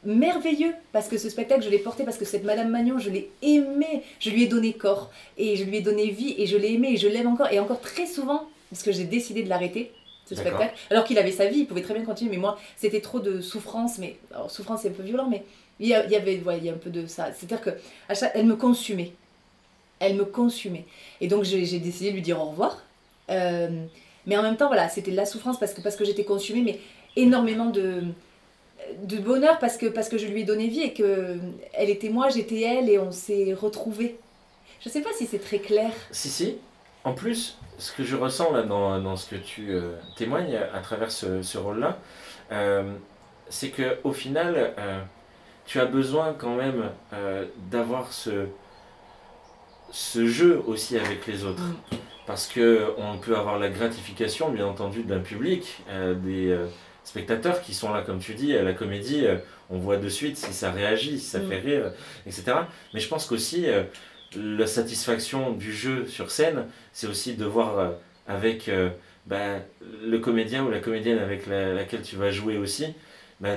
[0.03, 3.29] merveilleux parce que ce spectacle je l'ai porté parce que cette Madame Magnon je l'ai
[3.41, 6.73] aimé, je lui ai donné corps et je lui ai donné vie et je l'ai
[6.73, 9.91] aimé et je l'aime encore et encore très souvent parce que j'ai décidé de l'arrêter
[10.25, 12.99] ce spectacle alors qu'il avait sa vie, il pouvait très bien continuer mais moi c'était
[12.99, 15.43] trop de souffrance mais alors souffrance c'est un peu violent mais
[15.79, 17.31] il y, avait il y a un peu de ça.
[17.33, 17.69] C'est-à-dire que
[18.43, 19.13] me consumait.
[19.99, 20.85] Elle me consumait.
[21.21, 22.83] Et donc j'ai décidé de lui dire au revoir.
[23.29, 23.85] Euh,
[24.25, 26.61] mais en même temps, voilà, c'était de la souffrance parce que, parce que j'étais consumée,
[26.61, 26.79] mais
[27.15, 28.03] énormément de,
[29.03, 31.37] de bonheur parce que, parce que je lui ai donné vie et que
[31.73, 34.17] elle était moi, j'étais elle et on s'est retrouvés.
[34.81, 35.91] Je sais pas si c'est très clair.
[36.11, 36.57] Si, si.
[37.03, 40.79] En plus, ce que je ressens là dans, dans ce que tu euh, témoignes à
[40.79, 41.97] travers ce, ce rôle-là,
[42.51, 42.91] euh,
[43.49, 44.73] c'est que au final,
[45.67, 46.89] tu as besoin quand même
[47.69, 48.45] d'avoir ce,
[49.91, 51.61] ce jeu aussi avec les autres.
[51.61, 51.97] Mm.
[52.25, 55.77] Parce que on peut avoir la gratification, bien entendu, d'un public,
[56.23, 56.57] des
[57.05, 59.25] spectateurs qui sont là, comme tu dis, à la comédie,
[59.69, 61.47] on voit de suite si ça réagit, si ça Mm.
[61.49, 61.91] fait rire,
[62.25, 62.43] etc.
[62.93, 63.65] Mais je pense qu'aussi,
[64.35, 67.91] la satisfaction du jeu sur scène, c'est aussi de voir euh,
[68.27, 68.89] avec euh,
[69.25, 69.59] bah,
[70.03, 72.87] le comédien ou la comédienne avec la- laquelle tu vas jouer aussi,
[73.39, 73.55] bah,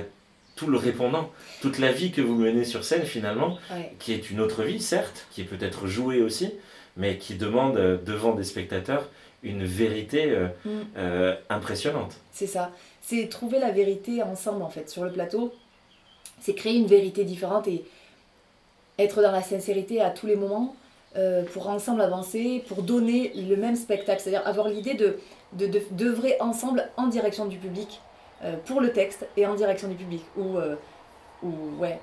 [0.61, 1.27] tout le répondant,
[1.61, 3.93] toute la vie que vous menez sur scène finalement, Ouais.
[3.97, 6.51] qui est une autre vie certes, qui est peut-être jouée aussi,
[6.97, 9.09] mais qui demande euh, devant des spectateurs
[9.41, 10.69] une vérité euh, Mm.
[10.97, 12.13] euh, impressionnante.
[12.31, 12.69] C'est ça.
[13.01, 15.51] C'est trouver la vérité ensemble en fait sur le plateau.
[16.41, 17.83] C'est créer une vérité différente et
[18.99, 20.75] être dans la sincérité à tous les moments
[21.53, 24.21] pour ensemble avancer, pour donner le même spectacle.
[24.21, 25.17] C'est-à-dire avoir l'idée de
[25.53, 27.99] de- de- d'œuvrer ensemble en direction du public
[28.43, 30.23] euh, pour le texte et en direction du public.
[30.35, 30.75] Ou, euh,
[31.43, 31.99] ou ouais,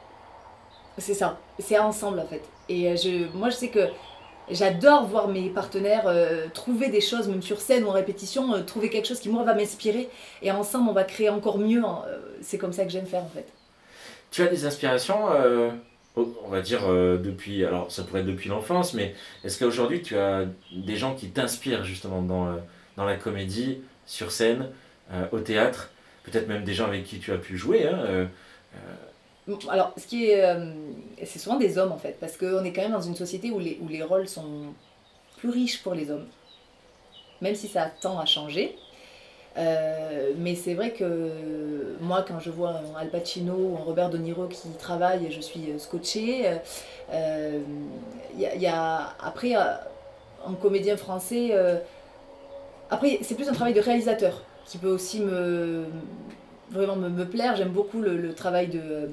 [0.98, 1.38] c'est ça.
[1.58, 2.42] C'est ensemble en fait.
[2.68, 3.88] Et euh, je, moi je sais que
[4.50, 6.10] J'adore voir mes partenaires
[6.54, 9.52] trouver des choses, même sur scène ou en répétition, trouver quelque chose qui moi va
[9.52, 10.08] m'inspirer
[10.40, 11.84] et ensemble on va créer encore mieux.
[11.84, 12.02] hein.
[12.40, 13.46] C'est comme ça que j'aime faire en fait.
[14.30, 15.18] Tu as des inspirations,
[16.16, 20.46] on va dire depuis, alors ça pourrait être depuis l'enfance, mais est-ce qu'aujourd'hui tu as
[20.72, 22.56] des gens qui t'inspirent justement dans,
[22.96, 24.70] dans la comédie, sur scène,
[25.30, 25.90] au théâtre,
[26.28, 28.26] peut-être même des gens avec qui tu as pu jouer hein, euh,
[29.68, 30.72] Alors ce qui est, euh,
[31.24, 33.58] c'est souvent des hommes en fait, parce qu'on est quand même dans une société où
[33.58, 34.74] les, rôles sont
[35.38, 36.26] plus riches pour les hommes,
[37.40, 38.76] même si ça tend à changer.
[39.56, 44.08] Euh, mais c'est vrai que moi, quand je vois un Al Pacino ou un Robert
[44.10, 46.44] De Niro qui travaille, je suis scotchée.
[47.10, 49.56] Y, a- après,
[50.44, 51.52] en comédien français,
[52.90, 55.84] après, c'est plus un travail de réalisateur qui peut aussi me
[56.70, 57.56] vraiment me, me plaire.
[57.56, 59.10] J'aime beaucoup le, le travail de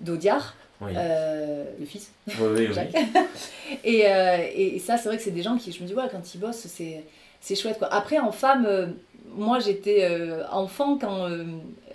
[0.00, 0.92] d'Audiard, oui.
[0.96, 2.12] euh, le fils.
[2.28, 2.34] oui,
[2.68, 2.72] oui.
[2.72, 2.94] Jacques.
[3.84, 6.04] et, euh, et ça, c'est vrai que c'est des gens qui, je me dis, ouais,
[6.10, 7.04] quand ils bossent, c'est,
[7.40, 7.78] c'est chouette.
[7.78, 7.92] Quoi.
[7.92, 8.86] Après, en femme, euh,
[9.34, 11.44] moi j'étais euh, enfant quand, euh,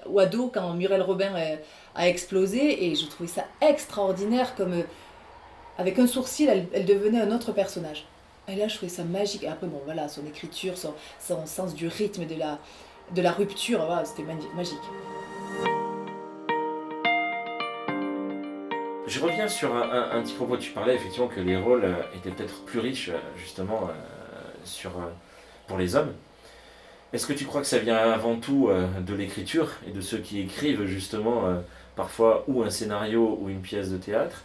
[0.07, 1.55] ou ado quand Muriel Robin euh,
[1.95, 4.83] a explosé et je trouvais ça extraordinaire comme euh,
[5.77, 8.05] avec un sourcil, elle, elle devenait un autre personnage.
[8.47, 9.43] Et là, je trouvais ça magique.
[9.43, 12.59] Et après, bon, voilà, son écriture, son, son sens du rythme, de la,
[13.11, 14.79] de la rupture, voilà, c'était magi- magique.
[19.05, 20.57] Je reviens sur un, petit propos.
[20.57, 23.93] Tu parlais effectivement que les rôles euh, étaient peut-être plus riches euh, justement euh,
[24.63, 24.91] sur,
[25.67, 26.13] pour les hommes.
[27.11, 30.39] Est-ce que tu crois que ça vient avant tout de l'écriture et de ceux qui
[30.39, 31.43] écrivent justement
[31.95, 34.41] parfois ou un scénario ou une pièce de théâtre?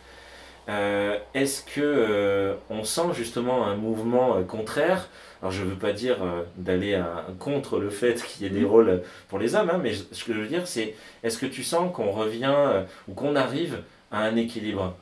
[1.33, 5.09] Est-ce que on sent justement un mouvement contraire
[5.41, 8.61] Alors je veux pas dire euh, d'aller à- contre le fait qu'il y ait des
[8.65, 8.67] Mhm.
[8.71, 11.63] rôles pour les hommes, hein, mais ce que je veux dire c'est est-ce que tu
[11.63, 14.97] sens qu'on revient euh, ou qu'on arrive à un équilibre?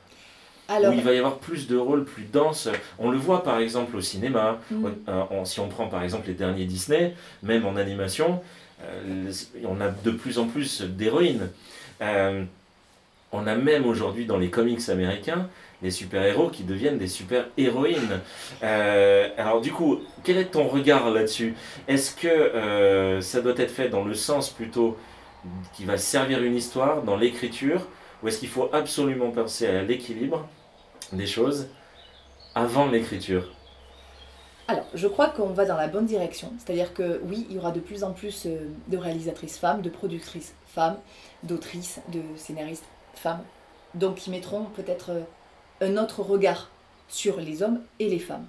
[0.69, 2.67] Alors, où il va y avoir plus de rôles plus denses.
[2.99, 6.27] On le voit par exemple au cinéma, mm, euh, on- si on prend par exemple
[6.27, 8.41] les derniers Disney, même en animation,
[8.83, 9.31] euh,
[9.65, 11.49] on a de plus en plus d'héroïnes.
[12.01, 12.43] Euh,
[13.31, 15.47] on a même aujourd'hui dans les comics américains
[15.81, 18.19] des super-héros qui deviennent des super-héroïnes.
[18.63, 21.55] Euh, alors du coup, quel est ton regard là-dessus?
[21.87, 24.97] Est-ce que euh, ça doit être fait dans le sens plutôt
[25.73, 27.87] qui va servir une histoire, dans l'écriture,
[28.21, 30.47] ou est-ce qu'il faut absolument penser à l'équilibre
[31.13, 31.69] des choses
[32.55, 33.53] avant l'écriture?
[34.67, 36.51] Alors, je crois qu'on va dans la bonne direction.
[36.57, 39.89] C'est-à-dire que oui, il y aura de plus en plus euh, de réalisatrices femmes, de
[39.89, 40.97] productrices femmes,
[41.43, 43.43] d'autrices, de scénaristes femmes.
[43.93, 45.11] Donc, qui mettront peut-être
[45.81, 46.69] un autre regard
[47.07, 48.45] sur les hommes et les femmes.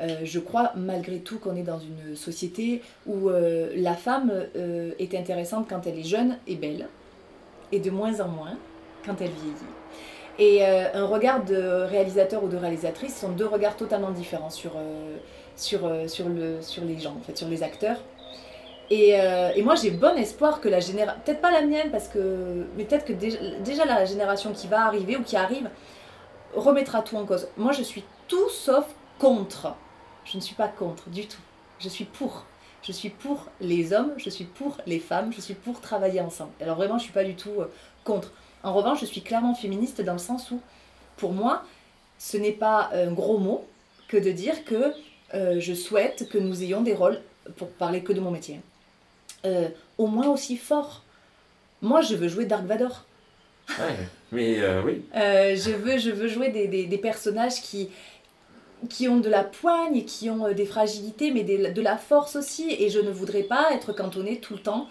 [0.00, 4.90] Euh, je crois malgré tout qu'on est dans une société où euh, la femme euh,
[4.98, 6.88] est intéressante quand elle est jeune et belle,
[7.72, 8.58] et de moins en moins
[9.06, 9.56] quand elle vieillit.
[10.38, 14.72] Et un regard de réalisateur ou de réalisatrice sont deux regards totalement différents sur,
[15.56, 17.96] sur, sur, le, sur les gens, en fait, sur les acteurs.
[18.90, 19.14] Et,
[19.62, 23.06] moi j'ai bon espoir que la génération, peut-être pas la mienne, parce que, mais peut-être
[23.06, 25.70] que déjà la génération qui va arriver ou qui arrive
[26.56, 27.48] remettra tout en cause.
[27.56, 28.86] Moi je suis tout sauf
[29.18, 29.74] contre.
[30.24, 31.40] Je ne suis pas contre du tout.
[31.78, 32.44] Je suis pour.
[32.82, 36.52] Je suis pour les hommes, je suis pour les femmes, je suis pour travailler ensemble.
[36.60, 37.70] Alors vraiment je suis pas du tout euh,
[38.04, 38.32] contre.
[38.66, 40.60] En revanche, je suis clairement féministe dans le sens où,
[41.16, 41.62] pour moi,
[42.18, 43.64] ce n'est pas un gros mot
[44.08, 44.92] que de dire que
[45.34, 47.20] euh, je souhaite que nous ayons des rôles,
[47.56, 48.60] pour parler que de mon métier,
[49.44, 51.04] euh, au moins aussi forts
[51.80, 53.04] Moi, je veux jouer Dark Vador.
[53.78, 55.02] Ouais, mais euh, oui.
[55.16, 57.88] Euh, je, veux, je veux jouer des, des, des personnages qui,
[58.88, 62.36] qui ont de la poigne, qui ont euh, des fragilités, mais des- de la force
[62.36, 62.74] aussi.
[62.78, 64.88] Et je ne voudrais pas être cantonnée tout le temps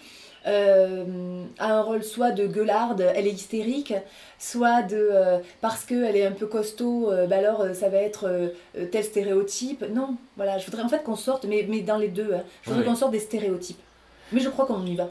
[0.48, 3.96] euh, à un rôle soit de gueularde, elle est hystérique,
[4.38, 8.54] soit de euh, parce qu'elle est un peu costaud, euh, bah alors ça va être
[8.92, 9.84] tel stéréotype.
[9.92, 12.70] Non, voilà, je voudrais en fait qu'on sorte, mais, mais dans les deux, hein, je
[12.70, 13.80] voudrais qu'on sorte des stéréotypes.
[14.32, 15.10] Mais je crois qu'on y va.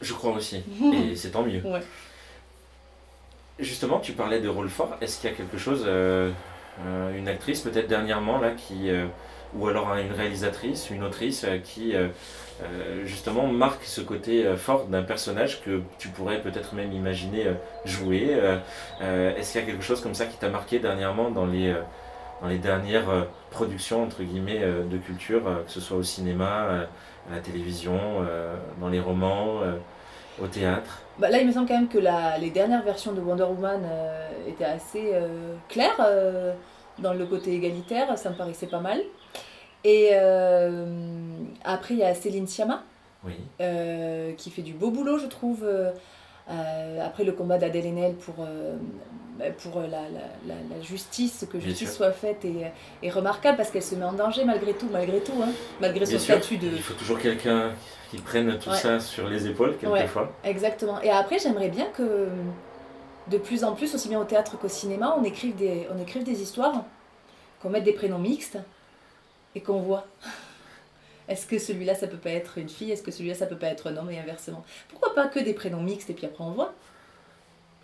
[0.00, 0.62] Je crois aussi.
[1.10, 1.60] Et c'est tant mieux.
[1.64, 1.82] Ouais.
[3.58, 4.96] Justement, tu parlais de rôle fort.
[5.00, 6.30] Est-ce qu'il y a quelque chose, euh,
[6.86, 9.06] euh, une actrice peut-être dernièrement là, qui, euh,
[9.54, 11.94] ou alors une réalisatrice, une autrice qui
[13.04, 17.48] justement marque ce côté fort d'un personnage que tu pourrais peut-être même imaginer
[17.84, 18.38] jouer
[19.00, 21.74] Est-ce qu'il y a quelque chose comme ça qui t'a marqué dernièrement dans les,
[22.40, 26.86] dans les dernières productions entre guillemets de culture, que ce soit au cinéma,
[27.30, 28.24] à la télévision,
[28.80, 29.60] dans les romans,
[30.40, 33.20] au théâtre Bah, là, il me semble quand même que la- les dernières versions de
[33.20, 36.54] Wonder Woman euh, étaient assez euh, claires euh,
[36.98, 39.00] dans le côté égalitaire, ça me paraissait pas mal.
[39.84, 40.14] Et
[41.64, 42.84] après, il y a Céline Sciamma
[43.24, 43.34] Oui.
[44.36, 45.66] qui fait du beau boulot, je trouve.
[46.50, 48.76] Euh, après le combat d'Adèle Haenel pour, euh,
[49.38, 49.98] bah, pour la, la-
[50.46, 52.72] la- la justice, que justice soit faite est,
[53.06, 55.48] est remarquable parce qu'elle se met en danger malgré tout, malgré tout, hein,
[55.80, 57.70] malgré Bien son sûr, statut de, il faut toujours quelqu'un
[58.10, 58.76] qui prenne tout Ouais.
[58.76, 60.30] ça sur les épaules, quelquefois.
[60.44, 61.00] Exactement.
[61.00, 62.28] Et après, j'aimerais bien que
[63.28, 66.24] de plus en plus, aussi bien au théâtre qu'au cinéma, on écrive des, on écrive
[66.24, 66.84] des histoires,
[67.62, 68.58] qu'on mette des prénoms mixtes
[69.54, 70.06] et qu'on voit.
[71.32, 72.90] Est-ce que celui-là, ça peut pas être une fille?
[72.90, 74.10] Est-ce que celui-là, ça peut pas être un homme?
[74.10, 74.62] Et inversement.
[74.90, 76.74] Pourquoi pas que des prénoms mixtes et puis après on voit?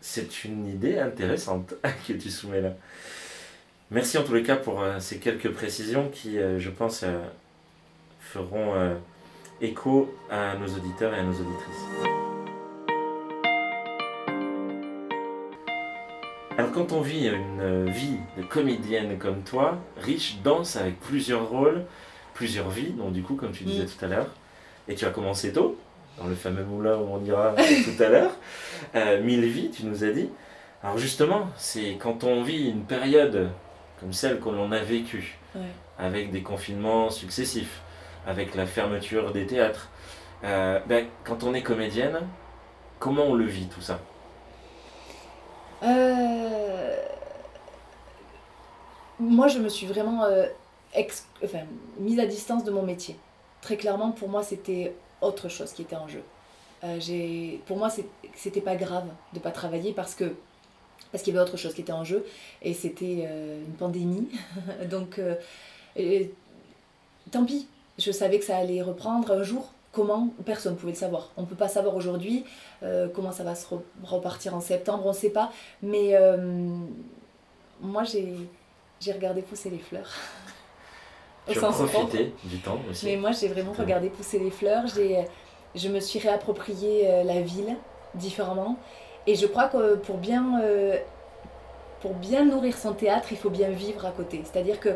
[0.02, 1.72] C'est une idée intéressante
[2.06, 2.74] que tu soumets là.
[3.90, 7.22] Merci en tous les cas pour euh, ces quelques précisions qui, euh, je pense, euh,
[8.20, 8.74] feront
[9.62, 11.84] écho à nos auditeurs et à nos auditrices.
[16.58, 21.86] Alors quand on vit une vie de comédienne comme toi, riche, dense, avec plusieurs rôles,
[22.38, 23.88] plusieurs vies, donc du coup comme tu disais Mm.
[23.88, 24.28] tout à l'heure,
[24.86, 25.76] et tu as commencé tôt,
[26.18, 27.52] dans le fameux moulin où on ira
[27.84, 28.30] tout à l'heure,
[28.94, 30.30] euh, mille vies, tu nous as dit.
[30.84, 33.50] Alors justement, c'est quand on vit une période
[33.98, 35.62] comme celle que l'on a vécue, Ouais.
[35.98, 37.80] avec des confinements successifs,
[38.26, 39.88] avec la fermeture des théâtres,
[40.44, 42.20] euh, ben, quand on est comédienne,
[43.00, 43.98] comment on le vit tout ça?
[45.82, 46.94] Euh,
[49.18, 50.46] Moi, je me suis vraiment euh,
[51.98, 53.16] mise à distance de mon métier.
[53.60, 56.22] Très clairement, pour moi, c'était autre chose qui était en jeu.
[56.84, 57.88] Euh, pour moi,
[58.34, 60.34] c'était pas grave de pas travailler parce que
[61.10, 62.24] parce qu'il y avait autre chose qui était en jeu
[62.60, 64.28] et c'était euh, une pandémie.
[64.90, 65.34] Donc, euh,
[67.30, 67.66] tant pis.
[67.98, 69.72] Je savais que ça allait reprendre un jour.
[69.90, 70.28] Comment?
[70.44, 71.30] Personne ne pouvait le savoir.
[71.36, 72.44] On ne peut pas savoir aujourd'hui
[73.14, 75.50] comment ça va se re- repartir en septembre, on ne sait pas.
[75.82, 76.14] Mais
[77.80, 80.12] moi, j'ai regardé pousser les fleurs.
[81.48, 83.06] Tu as profité du temps aussi.
[83.06, 84.86] Mais moi, j'ai vraiment regardé pousser les fleurs.
[84.86, 85.24] J'ai,
[85.74, 87.76] je me suis réapproprié euh, la ville
[88.14, 88.76] différemment.
[89.26, 90.96] Et je crois que pour bien, euh,
[92.00, 94.42] pour bien nourrir son théâtre, il faut bien vivre à côté.
[94.44, 94.90] C'est-à-dire que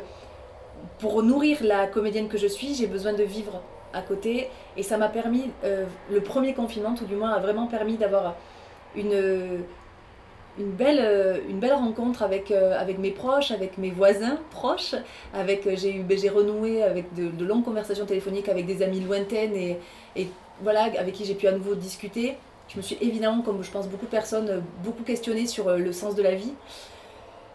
[0.99, 3.61] pour nourrir la comédienne que je suis, j'ai besoin de vivre
[3.93, 4.49] à côté.
[4.77, 8.35] Et ça m'a permis, euh, le premier confinement, tout du moins, a vraiment permis d'avoir
[8.97, 9.62] une,
[10.59, 14.95] une, belle, euh, une belle rencontre avec, euh, avec mes proches, avec mes voisins proches.
[15.35, 19.01] Avec, euh, j'ai, eu, ben, j'ai renoué avec de, longues conversations téléphoniques avec des amies
[19.01, 19.79] lointaines et,
[20.17, 20.29] et
[20.62, 22.37] voilà, avec qui j'ai pu à nouveau discuter.
[22.69, 26.15] Je me suis évidemment, comme je pense beaucoup de personnes, beaucoup questionnée sur le sens
[26.15, 26.55] de la vie.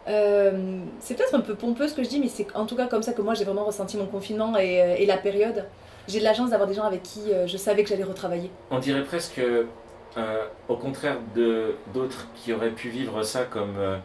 [0.06, 3.02] C'est peut-être un peu pompeux ce que je dis, mais c'est en tout cas comme
[3.04, 5.66] ça que moi j'ai vraiment ressenti mon confinement et, et la période.
[6.08, 8.52] J'ai de la chance d'avoir des gens avec qui je savais que j'allais retravailler.
[8.70, 9.42] On dirait presque,
[10.17, 13.97] euh, au contraire de d'autres qui auraient pu vivre ça comme euh,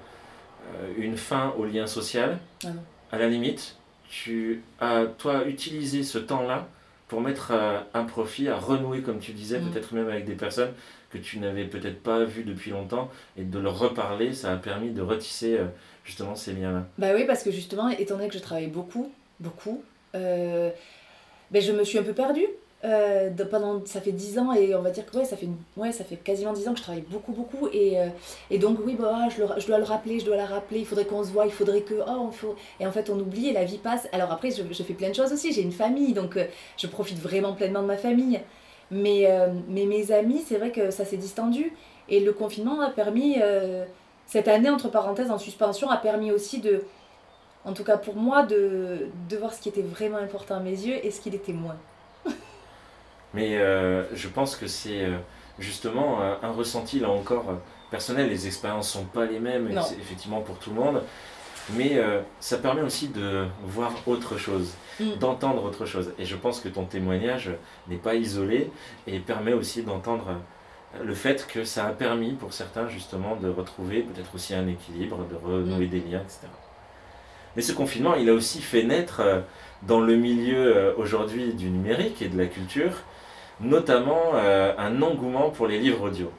[0.75, 2.68] euh, une fin au lien social, Ah
[3.11, 3.77] à la limite,
[4.09, 6.66] tu as, toi, utilisé ce temps-là
[7.09, 9.70] pour mettre euh, un profit, à renouer, comme tu disais, Mm.
[9.70, 10.72] peut-être même avec des personnes
[11.11, 14.90] que tu n'avais peut-être pas vues depuis longtemps, et de leur reparler, ça a permis
[14.92, 15.66] de retisser euh,
[16.05, 16.87] justement ces liens-là.
[16.96, 19.83] Bah oui, parce que justement, étant donné que je travaille beaucoup, beaucoup,
[20.14, 20.72] ben
[21.61, 22.46] je me suis un peu perdue.
[22.85, 25.92] Euh, pendant, ça fait 10 ans et on va dire que ouais, ça, fait ouais,
[25.92, 27.68] ça fait quasiment 10 ans que je travaille beaucoup, beaucoup.
[27.73, 28.09] Et, euh,
[28.51, 30.87] et donc, oui, bah, ah, je, je dois le rappeler, je dois la rappeler, il
[30.87, 31.95] faudrait qu'on se voit, il faudrait que.
[31.95, 32.57] Oh, il faut...
[32.81, 34.09] Et en fait, on oublie et la vie passe.
[34.12, 35.53] Alors après, je, je fais plein de choses aussi.
[35.53, 38.40] J'ai une famille, donc euh, je profite vraiment pleinement de ma famille.
[38.90, 39.27] Mais,
[39.68, 41.73] mais mes amis, c'est vrai que ça s'est distendu.
[42.11, 43.37] Et le confinement a permis.
[44.27, 46.85] cette année, entre parenthèses, en suspension, a permis aussi de.
[47.64, 50.73] En tout cas pour moi, de, de voir ce qui était vraiment important à mes
[50.73, 51.79] yeux et ce qui l'était moins.
[53.35, 55.16] Mais euh, je pense que c'est euh,
[55.59, 57.45] justement un ressenti là encore
[57.90, 58.29] personnel.
[58.29, 61.03] Les expériences sont pas les mêmes, effectivement pour tout le monde,
[61.75, 62.01] mais
[62.40, 65.16] ça permet aussi de voir autre chose, mm.
[65.21, 66.12] d'entendre autre chose.
[66.18, 67.51] Et je pense que ton témoignage
[67.88, 68.71] n'est pas isolé
[69.07, 70.38] et permet aussi d'entendre
[71.03, 75.18] le fait que ça a permis pour certains justement de retrouver peut-être aussi un équilibre,
[75.31, 75.90] de renouer mm.
[75.90, 76.49] des liens, etc.
[77.57, 79.40] Mais ce confinement, il a aussi fait naître euh,
[79.83, 82.92] dans le milieu euh, aujourd'hui du numérique et de la culture,
[83.61, 86.33] notamment euh, un engouement pour les livres audio.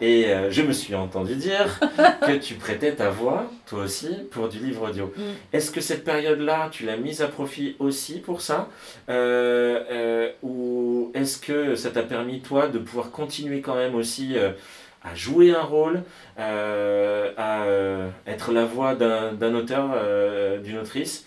[0.00, 1.80] Et je me suis entendu dire
[2.24, 5.12] que tu prêtais ta voix, toi aussi, pour du livre audio.
[5.16, 5.22] Mm.
[5.52, 8.68] Est-ce que cette période-là, tu l'as mise à profit aussi pour ça
[9.08, 14.36] Ou est-ce que ça t'a permis, toi, de pouvoir continuer quand même aussi
[15.04, 16.02] à jouer un rôle,
[16.38, 21.26] euh, à euh, être la voix d'un auteur, euh, d'une autrice?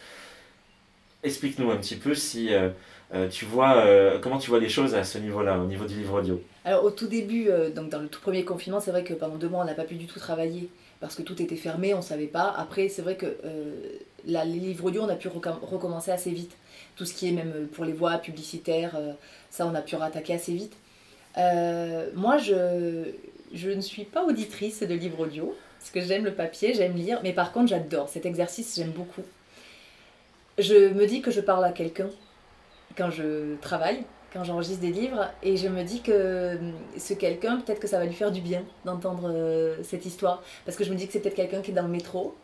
[1.23, 2.49] Explique-nous un petit peu si
[3.29, 3.83] tu vois
[4.21, 6.41] comment tu vois les choses à ce niveau-là, au niveau du livre audio.
[6.65, 9.49] Alors au tout début, donc dans le tout premier confinement, c'est vrai que pendant deux
[9.49, 12.01] mois on n'a pas pu du tout travailler parce que tout était fermé, on ne
[12.01, 12.53] savait pas.
[12.57, 13.37] Après, c'est vrai que
[14.25, 16.51] la, les livres audio, on a pu recommencer assez vite.
[16.95, 18.97] Tout ce qui est même pour les voix publicitaires,
[19.49, 20.75] ça on a pu rattaquer assez vite.
[22.15, 23.05] moi, je,
[23.53, 27.19] je ne suis pas auditrice de livres audio, parce que j'aime le papier, j'aime lire,
[27.23, 29.23] mais par contre j'adore cet exercice, j'aime beaucoup.
[30.57, 32.09] Je me dis que je parle à quelqu'un
[32.97, 37.57] quand je travaille, quand j'enregistre des livres, et je me dis que hum, ce quelqu'un,
[37.57, 40.91] peut-être que ça va lui faire du bien d'entendre euh, cette histoire, parce que je
[40.91, 42.35] me dis que c'est peut-être quelqu'un qui est dans le métro,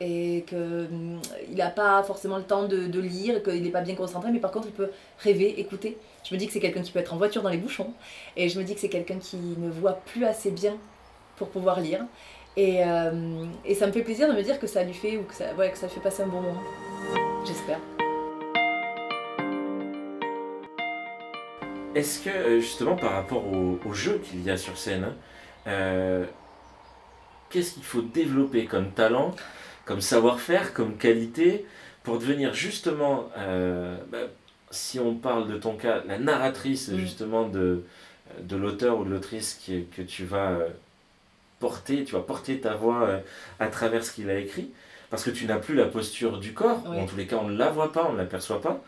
[0.00, 1.20] et qu'il hum,
[1.50, 4.68] n'a pas forcément le temps de, lire, qu'il n'est pas bien concentré, mais par contre
[4.68, 5.98] il peut rêver, écouter.
[6.24, 7.92] Je me dis que c'est quelqu'un qui peut être en voiture dans les bouchons.
[8.36, 10.76] Et je me dis que c'est quelqu'un qui ne voit plus assez bien
[11.36, 12.04] pour pouvoir lire.
[12.56, 15.22] Et, euh, et, ça me fait plaisir de me dire que ça lui fait ou
[15.22, 16.60] que ça, que ça fait passer un bon moment.
[17.46, 17.78] J'espère.
[21.94, 25.12] Est-ce que euh, justement par rapport au, jeu qu'il y a sur scène,
[25.66, 26.24] euh,
[27.50, 29.34] qu'est-ce qu'il faut développer comme talent,
[29.84, 31.66] comme savoir-faire, comme qualité
[32.02, 34.18] pour devenir justement bah,
[34.70, 36.98] si on parle de ton cas, la narratrice mm.
[36.98, 37.84] justement de,
[38.38, 40.68] de l'auteur ou de l'autrice que tu vas euh,
[41.58, 43.18] porter, tu vas porter ta voix euh,
[43.58, 44.70] à travers ce qu'il a écrit,
[45.10, 47.56] parce que tu n'as plus la posture du corps, en tous les cas on ne
[47.56, 48.80] la voit pas, on ne l'aperçoit pas.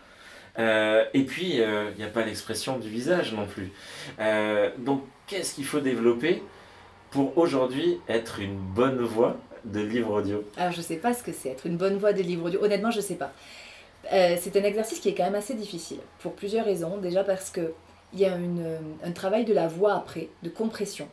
[0.58, 3.72] Euh, et puis, il n'y a pas l'expression du visage non plus.
[4.78, 6.42] donc, qu'est-ce qu'il faut développer
[7.10, 10.44] pour aujourd'hui être une bonne voix de livre audio?
[10.56, 12.62] Alors, je ne sais pas ce que c'est, être une bonne voix de livre audio.
[12.62, 13.32] Honnêtement, je ne sais pas.
[14.12, 16.96] Euh, c'est un exercice qui est quand même assez difficile, pour plusieurs raisons.
[16.98, 17.72] Déjà parce qu'il
[18.14, 21.08] y a euh, un travail de la voix après, de compression,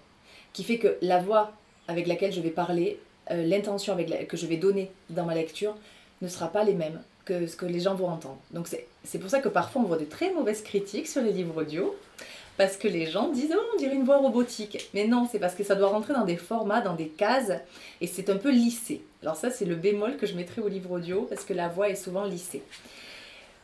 [0.53, 1.51] qui fait que la voix
[1.87, 2.99] avec laquelle je vais parler,
[3.31, 3.97] euh, l'intention
[4.27, 5.75] que je vais donner dans ma lecture,
[6.21, 8.39] ne sera pas les mêmes que ce que les gens vont entendre.
[8.51, 8.67] Donc
[9.03, 11.95] c'est pour ça que parfois on voit de très mauvaises critiques sur les livres audio,
[12.57, 14.89] parce que les gens disent oh, on dirait une voix robotique.
[14.93, 17.51] Mais non, c'est parce que ça doit rentrer dans des formats, dans des cases,
[18.01, 19.01] et c'est un peu lissé.
[19.21, 21.89] Alors ça, c'est le bémol que je mettrai au livre audio, parce que la voix
[21.89, 22.63] est souvent lissée.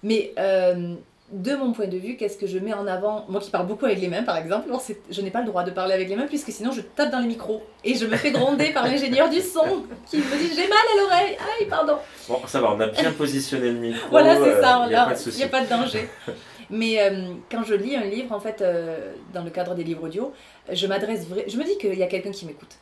[0.04, 0.96] Mais euh,
[1.32, 3.26] de mon point de vue, qu'est-ce que je mets en avant?
[3.28, 4.70] Moi qui parle beaucoup avec les mains, par exemple,
[5.10, 7.20] je n'ai pas le droit de parler avec les mains, puisque sinon je tape dans
[7.20, 10.68] les micros, et je me fais gronder par l'ingénieur du son, qui me dit j'ai
[10.68, 11.98] mal à l'oreille, aïe, pardon.
[12.30, 14.08] Bon, ça va, on a bien positionné le micro.
[14.12, 16.08] voilà, c'est ça, il n'y a, a, pas de danger.
[16.70, 20.04] Mais euh, quand je lis un livre, en fait, euh, dans le cadre des livres
[20.04, 20.34] audio,
[20.72, 22.78] je m'adresse je me dis qu'il y a quelqu'un qui m'écoute.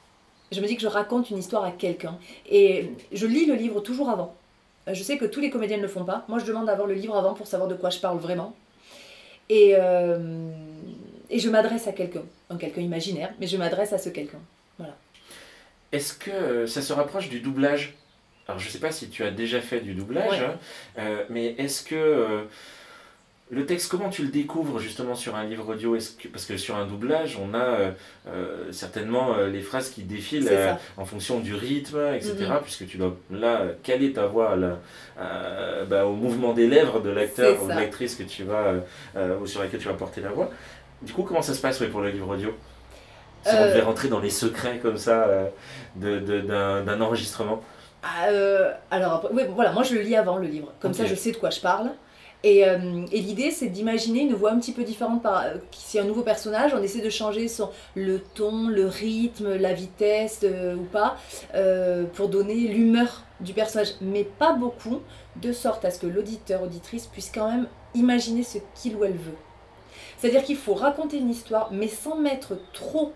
[0.52, 2.18] Je me dis que je raconte une histoire à quelqu'un.
[2.50, 4.36] Et je lis le livre toujours avant.
[4.88, 6.26] Euh, je sais que tous les comédiens ne le font pas.
[6.28, 8.56] Moi, je demande d'avoir le livre avant pour savoir de quoi je parle vraiment.
[9.50, 9.76] Et,
[11.30, 12.24] et je m'adresse à quelqu'un.
[12.50, 14.40] Un quelqu'un imaginaire, mais je m'adresse à ce quelqu'un.
[14.78, 14.96] Voilà.
[15.92, 17.94] Est-ce que ça se rapproche du doublage?
[18.48, 20.42] Alors, je ne sais pas si tu as déjà fait du doublage,
[20.98, 22.48] hein, mais est-ce que
[23.54, 25.96] le texte, comment tu le découvres justement sur un livre audio?
[25.96, 27.92] Que, Parce que sur un doublage, on a euh,
[28.28, 30.50] euh, certainement euh, les phrases qui défilent
[30.98, 32.36] en fonction du rythme, etc.
[32.40, 32.62] Mm-hmm.
[32.62, 34.58] Puisque tu dois là caler ta voix
[35.88, 38.74] bah, au mouvement des lèvres de l'acteur ou de l'actrice que tu vas,
[39.42, 40.50] ou sur laquelle tu vas porter la voix.
[41.02, 42.56] Du coup, comment ça se passe pour le livre audio?
[43.46, 45.28] Si on devait rentrer dans les secrets comme ça
[45.96, 47.62] d'un enregistrement
[48.06, 48.28] ah,
[48.92, 50.74] alors, voilà, moi je le lis avant le livre.
[50.82, 51.92] Comme ça, je sais de quoi je parle.
[52.46, 55.22] Euh, et, l'idée, c'est d'imaginer une voix un petit peu différente.
[55.24, 59.56] Par, euh, si un nouveau personnage, on essaie de changer son, le ton, le rythme,
[59.56, 61.18] la vitesse euh, ou pas,
[62.14, 65.00] pour donner l'humeur du personnage, mais pas beaucoup,
[65.38, 69.14] de sorte à ce que l'auditeur, auditrice puisse quand même imaginer ce qu'il ou elle
[69.14, 69.38] veut.
[70.18, 73.14] C'est-à-dire qu'il faut raconter une histoire, mais sans mettre trop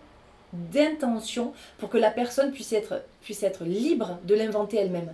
[0.54, 5.14] d'intention pour que la personne puisse être, puisse être libre de l'inventer elle-même.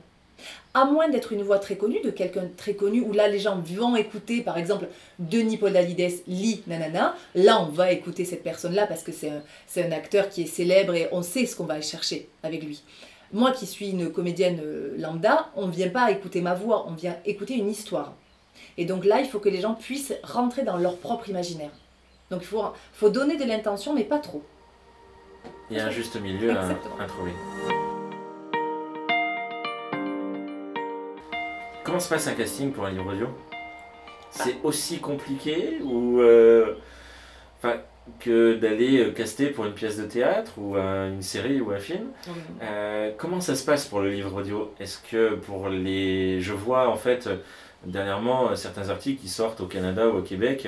[0.73, 3.57] À moins d'être une voix très connue, de quelqu'un très connu, où là les gens
[3.57, 4.87] vont écouter, par exemple,
[5.19, 9.41] Denis Podalides lit nanana, là on va écouter cette personne-là parce que c'est un,
[9.77, 12.81] un acteur qui est célèbre et on sait ce qu'on va chercher avec lui.
[13.31, 16.93] Moi qui suis une comédienne euh, lambda, on ne vient pas écouter ma voix, on
[16.93, 18.13] vient écouter une histoire.
[18.77, 21.71] Et donc là, il faut que les gens puissent rentrer dans leur propre imaginaire.
[22.29, 22.63] Donc il faut,
[22.93, 24.43] faut donner de l'intention, mais pas trop.
[25.69, 26.69] Il y a un juste milieu à,
[26.99, 27.31] à, trouver.
[31.93, 33.27] Comment se passe un casting pour un livre audio?
[34.31, 36.73] C'est aussi compliqué ou euh,
[38.19, 42.07] que d'aller euh, caster pour une pièce de théâtre ou une série ou un film?
[42.63, 44.73] Euh, comment ça se passe pour le livre audio?
[44.79, 46.41] Est-ce que pour les...
[46.41, 47.29] Je vois en fait
[47.85, 50.67] dernièrement certains articles qui sortent au Canada ou au Québec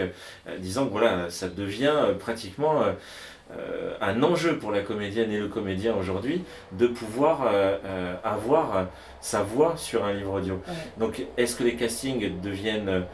[0.59, 2.84] disant que voilà, ça devient pratiquement
[4.01, 6.43] un enjeu pour la comédienne et le comédien aujourd'hui
[6.73, 7.49] de pouvoir
[8.23, 8.87] avoir
[9.21, 10.61] sa voix sur un livre audio.
[10.97, 13.05] Donc est-ce que les castings deviennent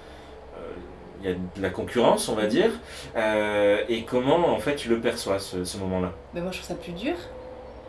[1.22, 2.72] il y a de la concurrence, on va dire.
[3.16, 6.12] Euh, et comment, en fait, tu le perçois, ce, moment-là?
[6.34, 7.16] Mais Moi, je trouve ça plus dur.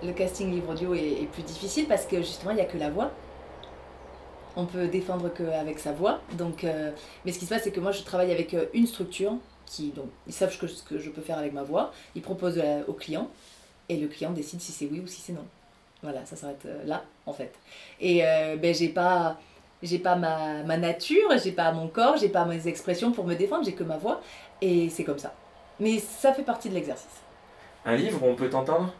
[0.03, 2.91] Le casting livre audio est, plus difficile parce que, justement, il n'y a que la
[2.91, 3.11] voix.
[4.55, 6.21] On peut défendre qu'avec sa voix.
[6.33, 6.91] Donc, euh,
[7.25, 9.33] mais ce qui se passe, c'est que moi, je travaille avec euh, une structure
[9.73, 11.93] qui, donc, ils savent ce que je peux faire avec ma voix.
[12.15, 13.29] Ils proposent au client
[13.89, 15.47] et le client décide si c'est oui ou si c'est non.
[16.03, 17.53] Voilà, ça s'arrête là, en fait.
[18.01, 18.23] Et
[18.61, 19.39] ben, j'ai pas
[19.83, 23.35] j'ai pas ma, ma nature, j'ai pas mon corps, j'ai pas mes expressions pour me
[23.35, 24.21] défendre, j'ai que ma voix.
[24.61, 25.35] Et c'est comme ça.
[25.81, 27.21] Mais ça fait partie de l'exercice.
[27.85, 28.93] Un livre où on peut t'entendre?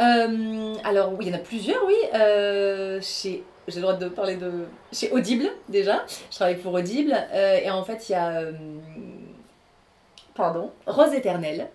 [0.00, 1.96] Euh, Alors, oui, il y en a plusieurs, oui.
[2.14, 4.66] Euh, chez, j'ai le droit de parler de.
[4.92, 6.04] Chez Audible, déjà.
[6.30, 7.14] Je travaille pour Audible.
[7.32, 8.42] Euh, et en fait, il y a.
[10.34, 10.70] pardon.
[10.86, 11.68] Rose éternelle.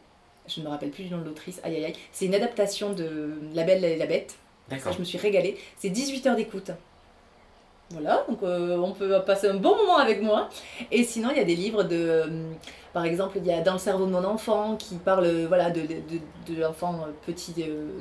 [0.47, 1.61] Je ne me rappelle plus du nom de l'autrice.
[1.63, 1.95] Aïe aïe aïe.
[2.11, 4.35] C'est une adaptation de La Belle et la Bête.
[4.69, 4.93] D'accord.
[4.93, 5.57] je me suis régalée.
[5.77, 6.71] C'est 18 heures d'écoute.
[7.93, 10.49] Voilà, donc euh, on peut passer un bon moment avec moi.
[10.91, 11.95] Et sinon, il y a des livres de.
[11.95, 12.25] Euh,
[12.91, 15.81] par exemple, il y a Dans le cerveau de mon enfant qui parle voilà, de,
[16.57, 17.53] l'enfant petit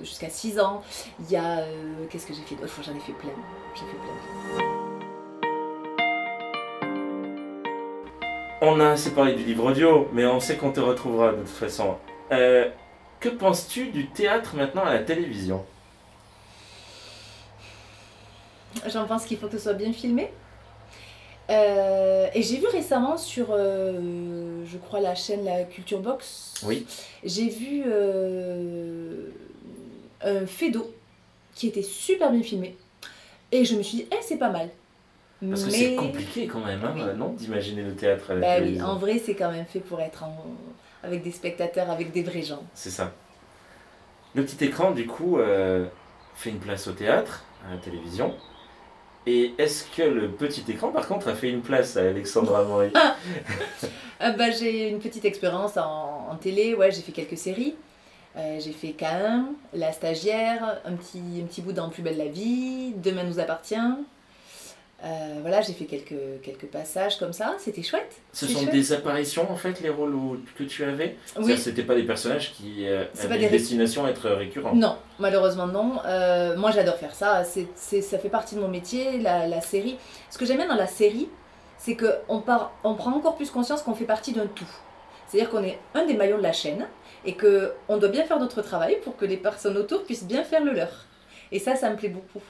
[0.03, 0.83] jusqu'à 6 ans.
[1.21, 1.59] Il y a.
[1.59, 2.73] Euh, qu'est-ce que j'ai fait d'autre?
[2.83, 3.31] J'en ai fait plein.
[3.75, 4.65] J'ai fait plein.
[8.63, 11.49] On a assez parlé du livre audio, mais on sait qu'on te retrouvera de toute
[11.49, 11.97] façon.
[12.31, 15.65] que penses-tu du théâtre maintenant à la télévision?
[18.89, 20.31] J'en pense qu'il faut que ce soit bien filmé.
[21.51, 26.87] Euh, et j'ai vu récemment sur, euh, je crois, la chaîne La Culture Box, oui.
[27.25, 29.29] j'ai vu euh,
[30.25, 30.95] un d'eau
[31.55, 32.77] qui était super bien filmé.
[33.51, 34.71] Et je me suis dit, eh, c'est pas mal.
[35.47, 38.81] Parce que c'est compliqué quand même, hein, non D'imaginer le théâtre à la bah oui,
[38.81, 40.25] en vrai, c'est quand même fait pour être
[41.03, 42.63] avec des spectateurs, avec des vrais gens.
[42.75, 43.13] C'est ça.
[44.37, 45.39] Le petit écran, du coup,
[46.37, 48.33] fait une place au théâtre, à la télévision.
[49.27, 52.91] Et est-ce que le petit écran, par contre, a fait une place à Alexandra Maury
[52.95, 53.17] ah.
[54.21, 57.75] ah bah, J'ai une petite expérience en, télé, ouais, j'ai fait quelques séries.
[58.37, 59.45] Euh, j'ai fait K1,
[59.75, 63.77] La Stagiaire, un petit bout dans Plus belle la vie, Demain nous appartient.
[65.05, 68.13] Euh, voilà, j'ai fait quelques, quelques passages comme ça, c'était chouette.
[68.33, 70.15] Ce sont des apparitions en fait, les rôles
[70.57, 71.17] que tu avais?
[71.41, 71.59] Oui.
[71.59, 74.77] C'était pas des personnages qui euh, avaient des destination à être récurrents?
[74.77, 76.01] Non, malheureusement non.
[76.07, 79.97] Euh, moi j'adore faire ça, ça fait partie de mon métier, la, la série.
[80.31, 81.29] Ce que j'aime bien dans la série,
[81.79, 82.45] c'est qu'on
[82.85, 84.71] on prend encore plus conscience qu'on fait partie d'un tout.
[85.27, 86.87] C'est-à-dire qu'on est un des maillons de la chaîne
[87.25, 90.63] et qu'on doit bien faire notre travail pour que les personnes autour puissent bien faire
[90.63, 91.07] le leur.
[91.51, 92.43] Et ça, ça me plaît beaucoup.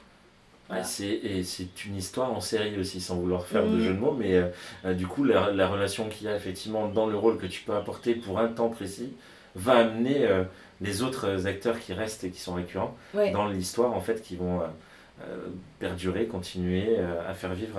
[0.83, 3.81] C'est, et c'est une histoire en série aussi, sans vouloir faire de mm.
[3.81, 4.49] jeu de mots, mais euh,
[4.85, 7.63] euh, du coup, la, la relation qu'il y a effectivement dans le rôle que tu
[7.63, 9.13] peux apporter pour un temps précis
[9.55, 10.45] va amener euh,
[10.81, 14.63] les autres acteurs qui restent et qui sont récurrents dans l'histoire, en fait, qui vont
[15.79, 16.97] perdurer, continuer
[17.29, 17.79] à faire vivre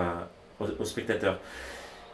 [0.61, 1.39] aux, spectateurs.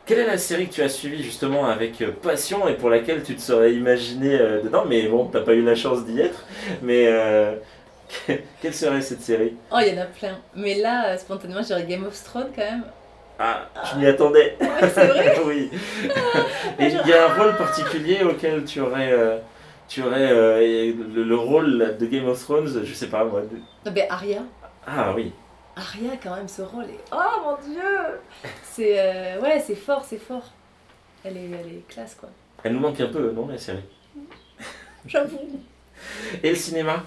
[0.08, 3.36] Quelle est la série que tu as suivie justement avec passion et pour laquelle tu
[3.36, 4.86] te serais imaginé dedans?
[4.88, 6.46] Mais bon, t'as pas eu la chance d'y être.
[6.82, 7.08] Mais
[8.62, 9.56] Quelle serait cette série?
[9.72, 10.38] Oh, il y en a plein.
[10.56, 12.84] Mais là, euh, spontanément, j'irais Game of Thrones quand même.
[13.38, 14.58] Ah, je m'y attendais.
[14.82, 15.70] c'est vrai Oui.
[16.80, 19.38] Et il y a un rôle particulier auquel tu aurais, euh,
[19.88, 23.42] tu aurais euh, le, rôle de Game of Thrones, je sais pas moi.
[23.86, 24.42] Non, ben Arya.
[24.86, 25.32] Ah oui.
[25.76, 27.00] Arya, quand même, ce rôle est.
[27.12, 27.82] Oh mon dieu
[28.64, 29.38] C'est.
[29.38, 30.52] Ouais, c'est fort, c'est fort.
[31.24, 32.30] Elle est, elle est classe, quoi.
[32.64, 33.84] Elle nous manque un peu, non, la série?
[35.06, 35.40] J'avoue.
[36.44, 37.04] Et le cinéma?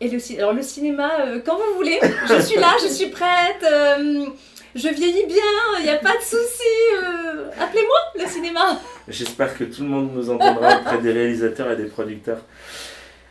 [0.00, 3.62] Et le, alors le cinéma, euh, quand vous voulez, je suis là, je suis prête,
[3.70, 4.26] euh,
[4.74, 6.62] je vieillis bien, il n'y a pas de souci.
[7.04, 8.78] Euh, appelez-moi le cinéma.
[9.08, 12.40] J'espère que tout le monde nous entendra auprès des réalisateurs et des producteurs.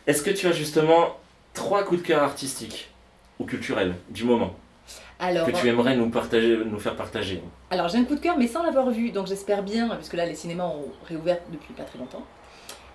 [0.06, 1.18] Est-ce que tu as justement
[1.54, 2.92] trois coups de cœur artistiques
[3.40, 4.54] ou culturel du moment
[5.20, 7.42] Alors, que tu aimerais nous, partager, nous faire partager?
[7.72, 10.18] Alors j'ai un coup de cœur, mais sans l'avoir vu, donc j'espère bien, parce que
[10.18, 12.26] là les cinémas ont réouvert depuis pas très longtemps.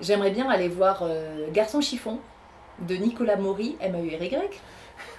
[0.01, 2.19] J'aimerais bien aller voir euh, Garçon chiffon
[2.81, 4.33] de Nicolas Maury, M-A-U-R-Y.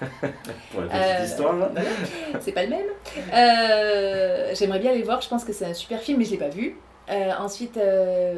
[0.00, 1.90] pour la petite Euh, histoire là voilà.
[2.40, 2.86] C'est pas le même.
[3.32, 6.38] Euh, J'aimerais bien aller voir, je pense que c'est un super film, mais je l'ai
[6.38, 6.76] pas vu.
[7.10, 8.34] Euh, ensuite, euh,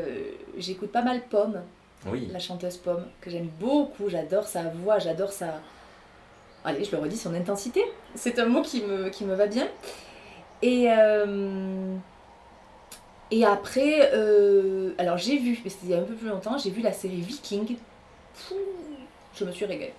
[0.59, 1.63] j'écoute pas mal Pomme,
[2.07, 4.09] Oui, la chanteuse Pomme, que j'aime beaucoup.
[4.09, 5.55] J'adore sa voix, j'adore sa.
[6.65, 7.83] Allez, je le redis, son intensité.
[8.15, 9.69] C'est un mot qui me, qui me va bien.
[10.61, 11.95] Et, euh,
[13.31, 16.59] et après, euh, alors j'ai vu, mais c'était il y a un peu plus longtemps,
[16.59, 17.77] j'ai vu la série Viking.
[18.49, 18.55] Pouh,
[19.39, 19.95] je me suis régalée.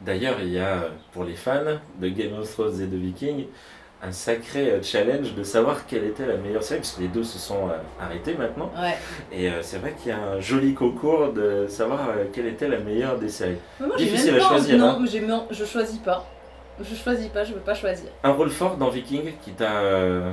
[0.00, 1.60] D'ailleurs, il y a pour les fans
[2.00, 3.46] de Game of Thrones et de Viking
[4.02, 7.38] un sacré euh, challenge de savoir quelle était la meilleure série, puisque les deux se
[7.38, 8.72] sont euh, arrêtés maintenant.
[8.80, 8.96] Ouais.
[9.30, 12.78] Et euh, c'est vrai qu'il y a un joli concours de savoir quelle était la
[12.78, 13.58] meilleure des séries.
[13.78, 14.98] Mais moi, Difficile à choisir, Non, hein.
[15.02, 16.26] mais j'ai- non, je choisis pas.
[16.82, 18.08] Je choisis pas, je veux pas choisir.
[18.24, 20.32] Un rôle fort dans Viking qui t'a Ah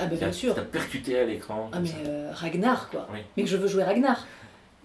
[0.00, 0.54] a- bien qui sûr.
[0.56, 1.70] t'a percuté à l'écran.
[1.72, 3.06] Ah mais euh, Ragnar quoi.
[3.12, 3.20] Oui.
[3.36, 4.26] Mais que je veux jouer Ragnar.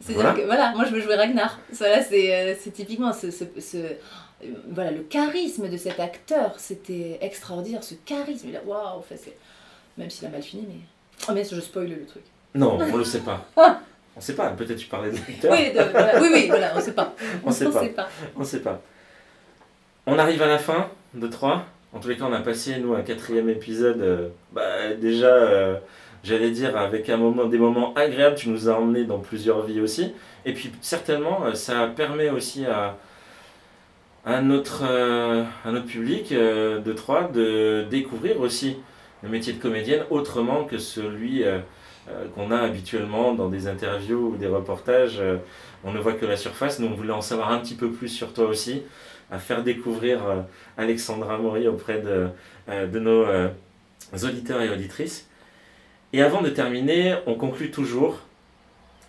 [0.01, 0.37] C'est-à-dire Voilà.
[0.39, 1.59] que voilà, moi je veux jouer Ragnar.
[1.71, 5.99] Ça là c'est euh, c'est typiquement ce, ce, ce- euh, voilà le charisme de cet
[5.99, 8.47] acteur, c'était extraordinaire ce charisme.
[8.49, 9.01] Il a- Waouh,
[9.97, 10.75] même s'il a mal fini mais
[11.29, 12.23] oh mais je spoil le truc.
[12.53, 13.45] Non, on le sait pas.
[14.17, 15.51] On sait pas, peut-être tu parlais de l'acteur.
[15.51, 16.21] Oui, voilà.
[16.21, 17.13] oui oui, voilà, on sait pas.
[17.43, 17.81] On sait pas.
[17.81, 18.07] sait pas.
[18.37, 18.81] On sait pas.
[20.05, 21.65] On arrive à la fin de 3.
[21.91, 23.99] En tous les cas, on a passé, nous, un quatrième épisode.
[24.01, 25.75] euh, bah, déjà, euh,
[26.25, 28.35] j'allais dire, avec des moments agréables.
[28.35, 30.11] Tu nous as emmenés dans plusieurs vies aussi.
[30.45, 32.97] Et puis, certainement, euh, ça permet aussi à,
[34.41, 35.43] notre, euh,
[35.87, 38.77] public euh, de 3 de découvrir aussi
[39.23, 41.43] le métier de comédienne autrement que celui
[42.35, 45.19] qu'on a habituellement dans des interviews ou des reportages.
[45.83, 46.79] on ne voit que la surface.
[46.79, 48.83] Nous, on voulait en savoir un petit peu plus sur toi aussi,
[49.31, 50.19] à faire découvrir
[50.77, 53.25] Alexandra Maury auprès de, nos
[54.23, 55.27] auditeurs et auditrices.
[56.15, 58.21] Et avant de terminer, on conclut toujours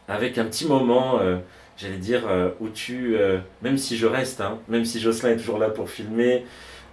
[0.09, 1.37] avec un petit moment, euh,
[1.77, 5.37] j'allais dire, euh, où tu, euh, même si je reste, hein, même si Jocelyn est
[5.37, 6.45] toujours là pour filmer,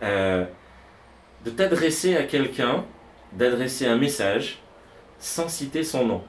[0.03, 2.85] de t'adresser à quelqu'un,
[3.31, 4.59] d'adresser un message
[5.17, 6.21] sans citer son nom.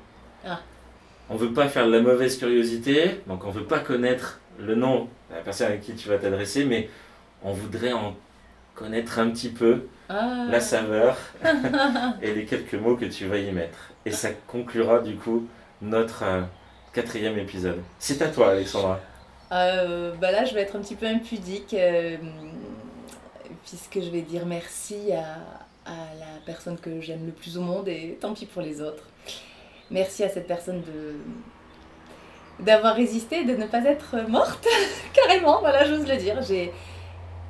[0.47, 0.61] Ah.
[1.29, 5.09] On veut pas faire de la mauvaise curiosité, donc on veut pas connaître le nom
[5.29, 6.89] de la personne à qui tu vas t'adresser, mais
[7.43, 8.17] on voudrait en
[8.75, 10.45] connaître un petit peu Ah.
[10.51, 11.17] la saveur
[12.23, 13.91] et les quelques mots que tu vas y mettre.
[14.05, 15.47] Et ça conclura du coup
[15.81, 16.43] notre euh,
[16.93, 17.81] quatrième épisode.
[17.99, 19.01] C'est à toi Alexandra.
[19.53, 22.17] Euh, bah là, je vais être un petit peu impudique, euh,
[23.65, 27.89] puisque je vais dire merci à, à la personne que j'aime le plus au monde,
[27.89, 29.05] et tant pis pour les autres.
[29.91, 31.17] Merci à cette personne de
[32.61, 34.67] d'avoir résisté, de ne pas être morte,
[35.13, 36.41] carrément, voilà, j'ose le dire.
[36.43, 36.73] J'ai,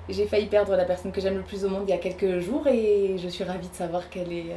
[0.08, 2.40] j'ai failli perdre la personne que j'aime le plus au monde il y a quelques
[2.40, 4.52] jours, et je suis ravie de savoir qu'elle est,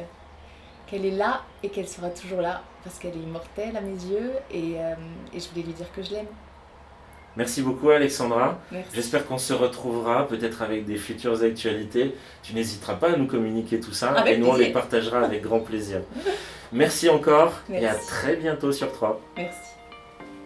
[0.86, 4.32] qu'elle est là, et qu'elle sera toujours là, parce qu'elle est immortelle à mes yeux,
[4.50, 4.94] et, euh,
[5.34, 6.26] et je voulais lui dire que je l'aime.
[7.36, 8.58] Merci beaucoup Alexandra.
[8.92, 12.16] J'espère qu'on se retrouvera peut-être avec des futures actualités.
[12.42, 15.42] Tu n'hésiteras pas à nous communiquer tout ça Avec et nous on les partagera avec
[15.42, 16.00] grand plaisir.
[16.72, 19.20] Merci encore et à très bientôt sur 3.
[19.36, 19.70] Merci.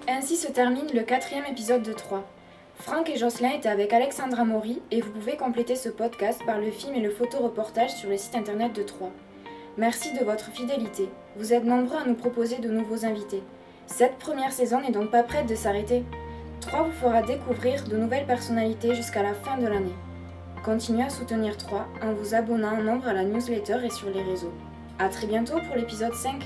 [0.07, 2.29] Ainsi se termine le quatrième épisode de 3.
[2.83, 6.73] Franck et Jocelyn étaient avec Alexandra Maury et vous pouvez compléter ce podcast par le
[6.73, 9.13] film et le photoreportage sur le site internet de 3.
[9.79, 11.09] Merci de votre fidélité.
[11.37, 13.45] Vous êtes nombreux à nous proposer de nouveaux invités.
[13.87, 16.05] Cette première saison n'est donc pas prête de s'arrêter.
[16.61, 19.95] 3 vous fera découvrir de nouvelles personnalités jusqu'à la fin de l'année.
[20.65, 24.25] Continuez à soutenir 3 en vous abonnant en nombre à la newsletter et sur les
[24.25, 24.53] réseaux.
[24.99, 26.43] A très bientôt pour l'épisode 5.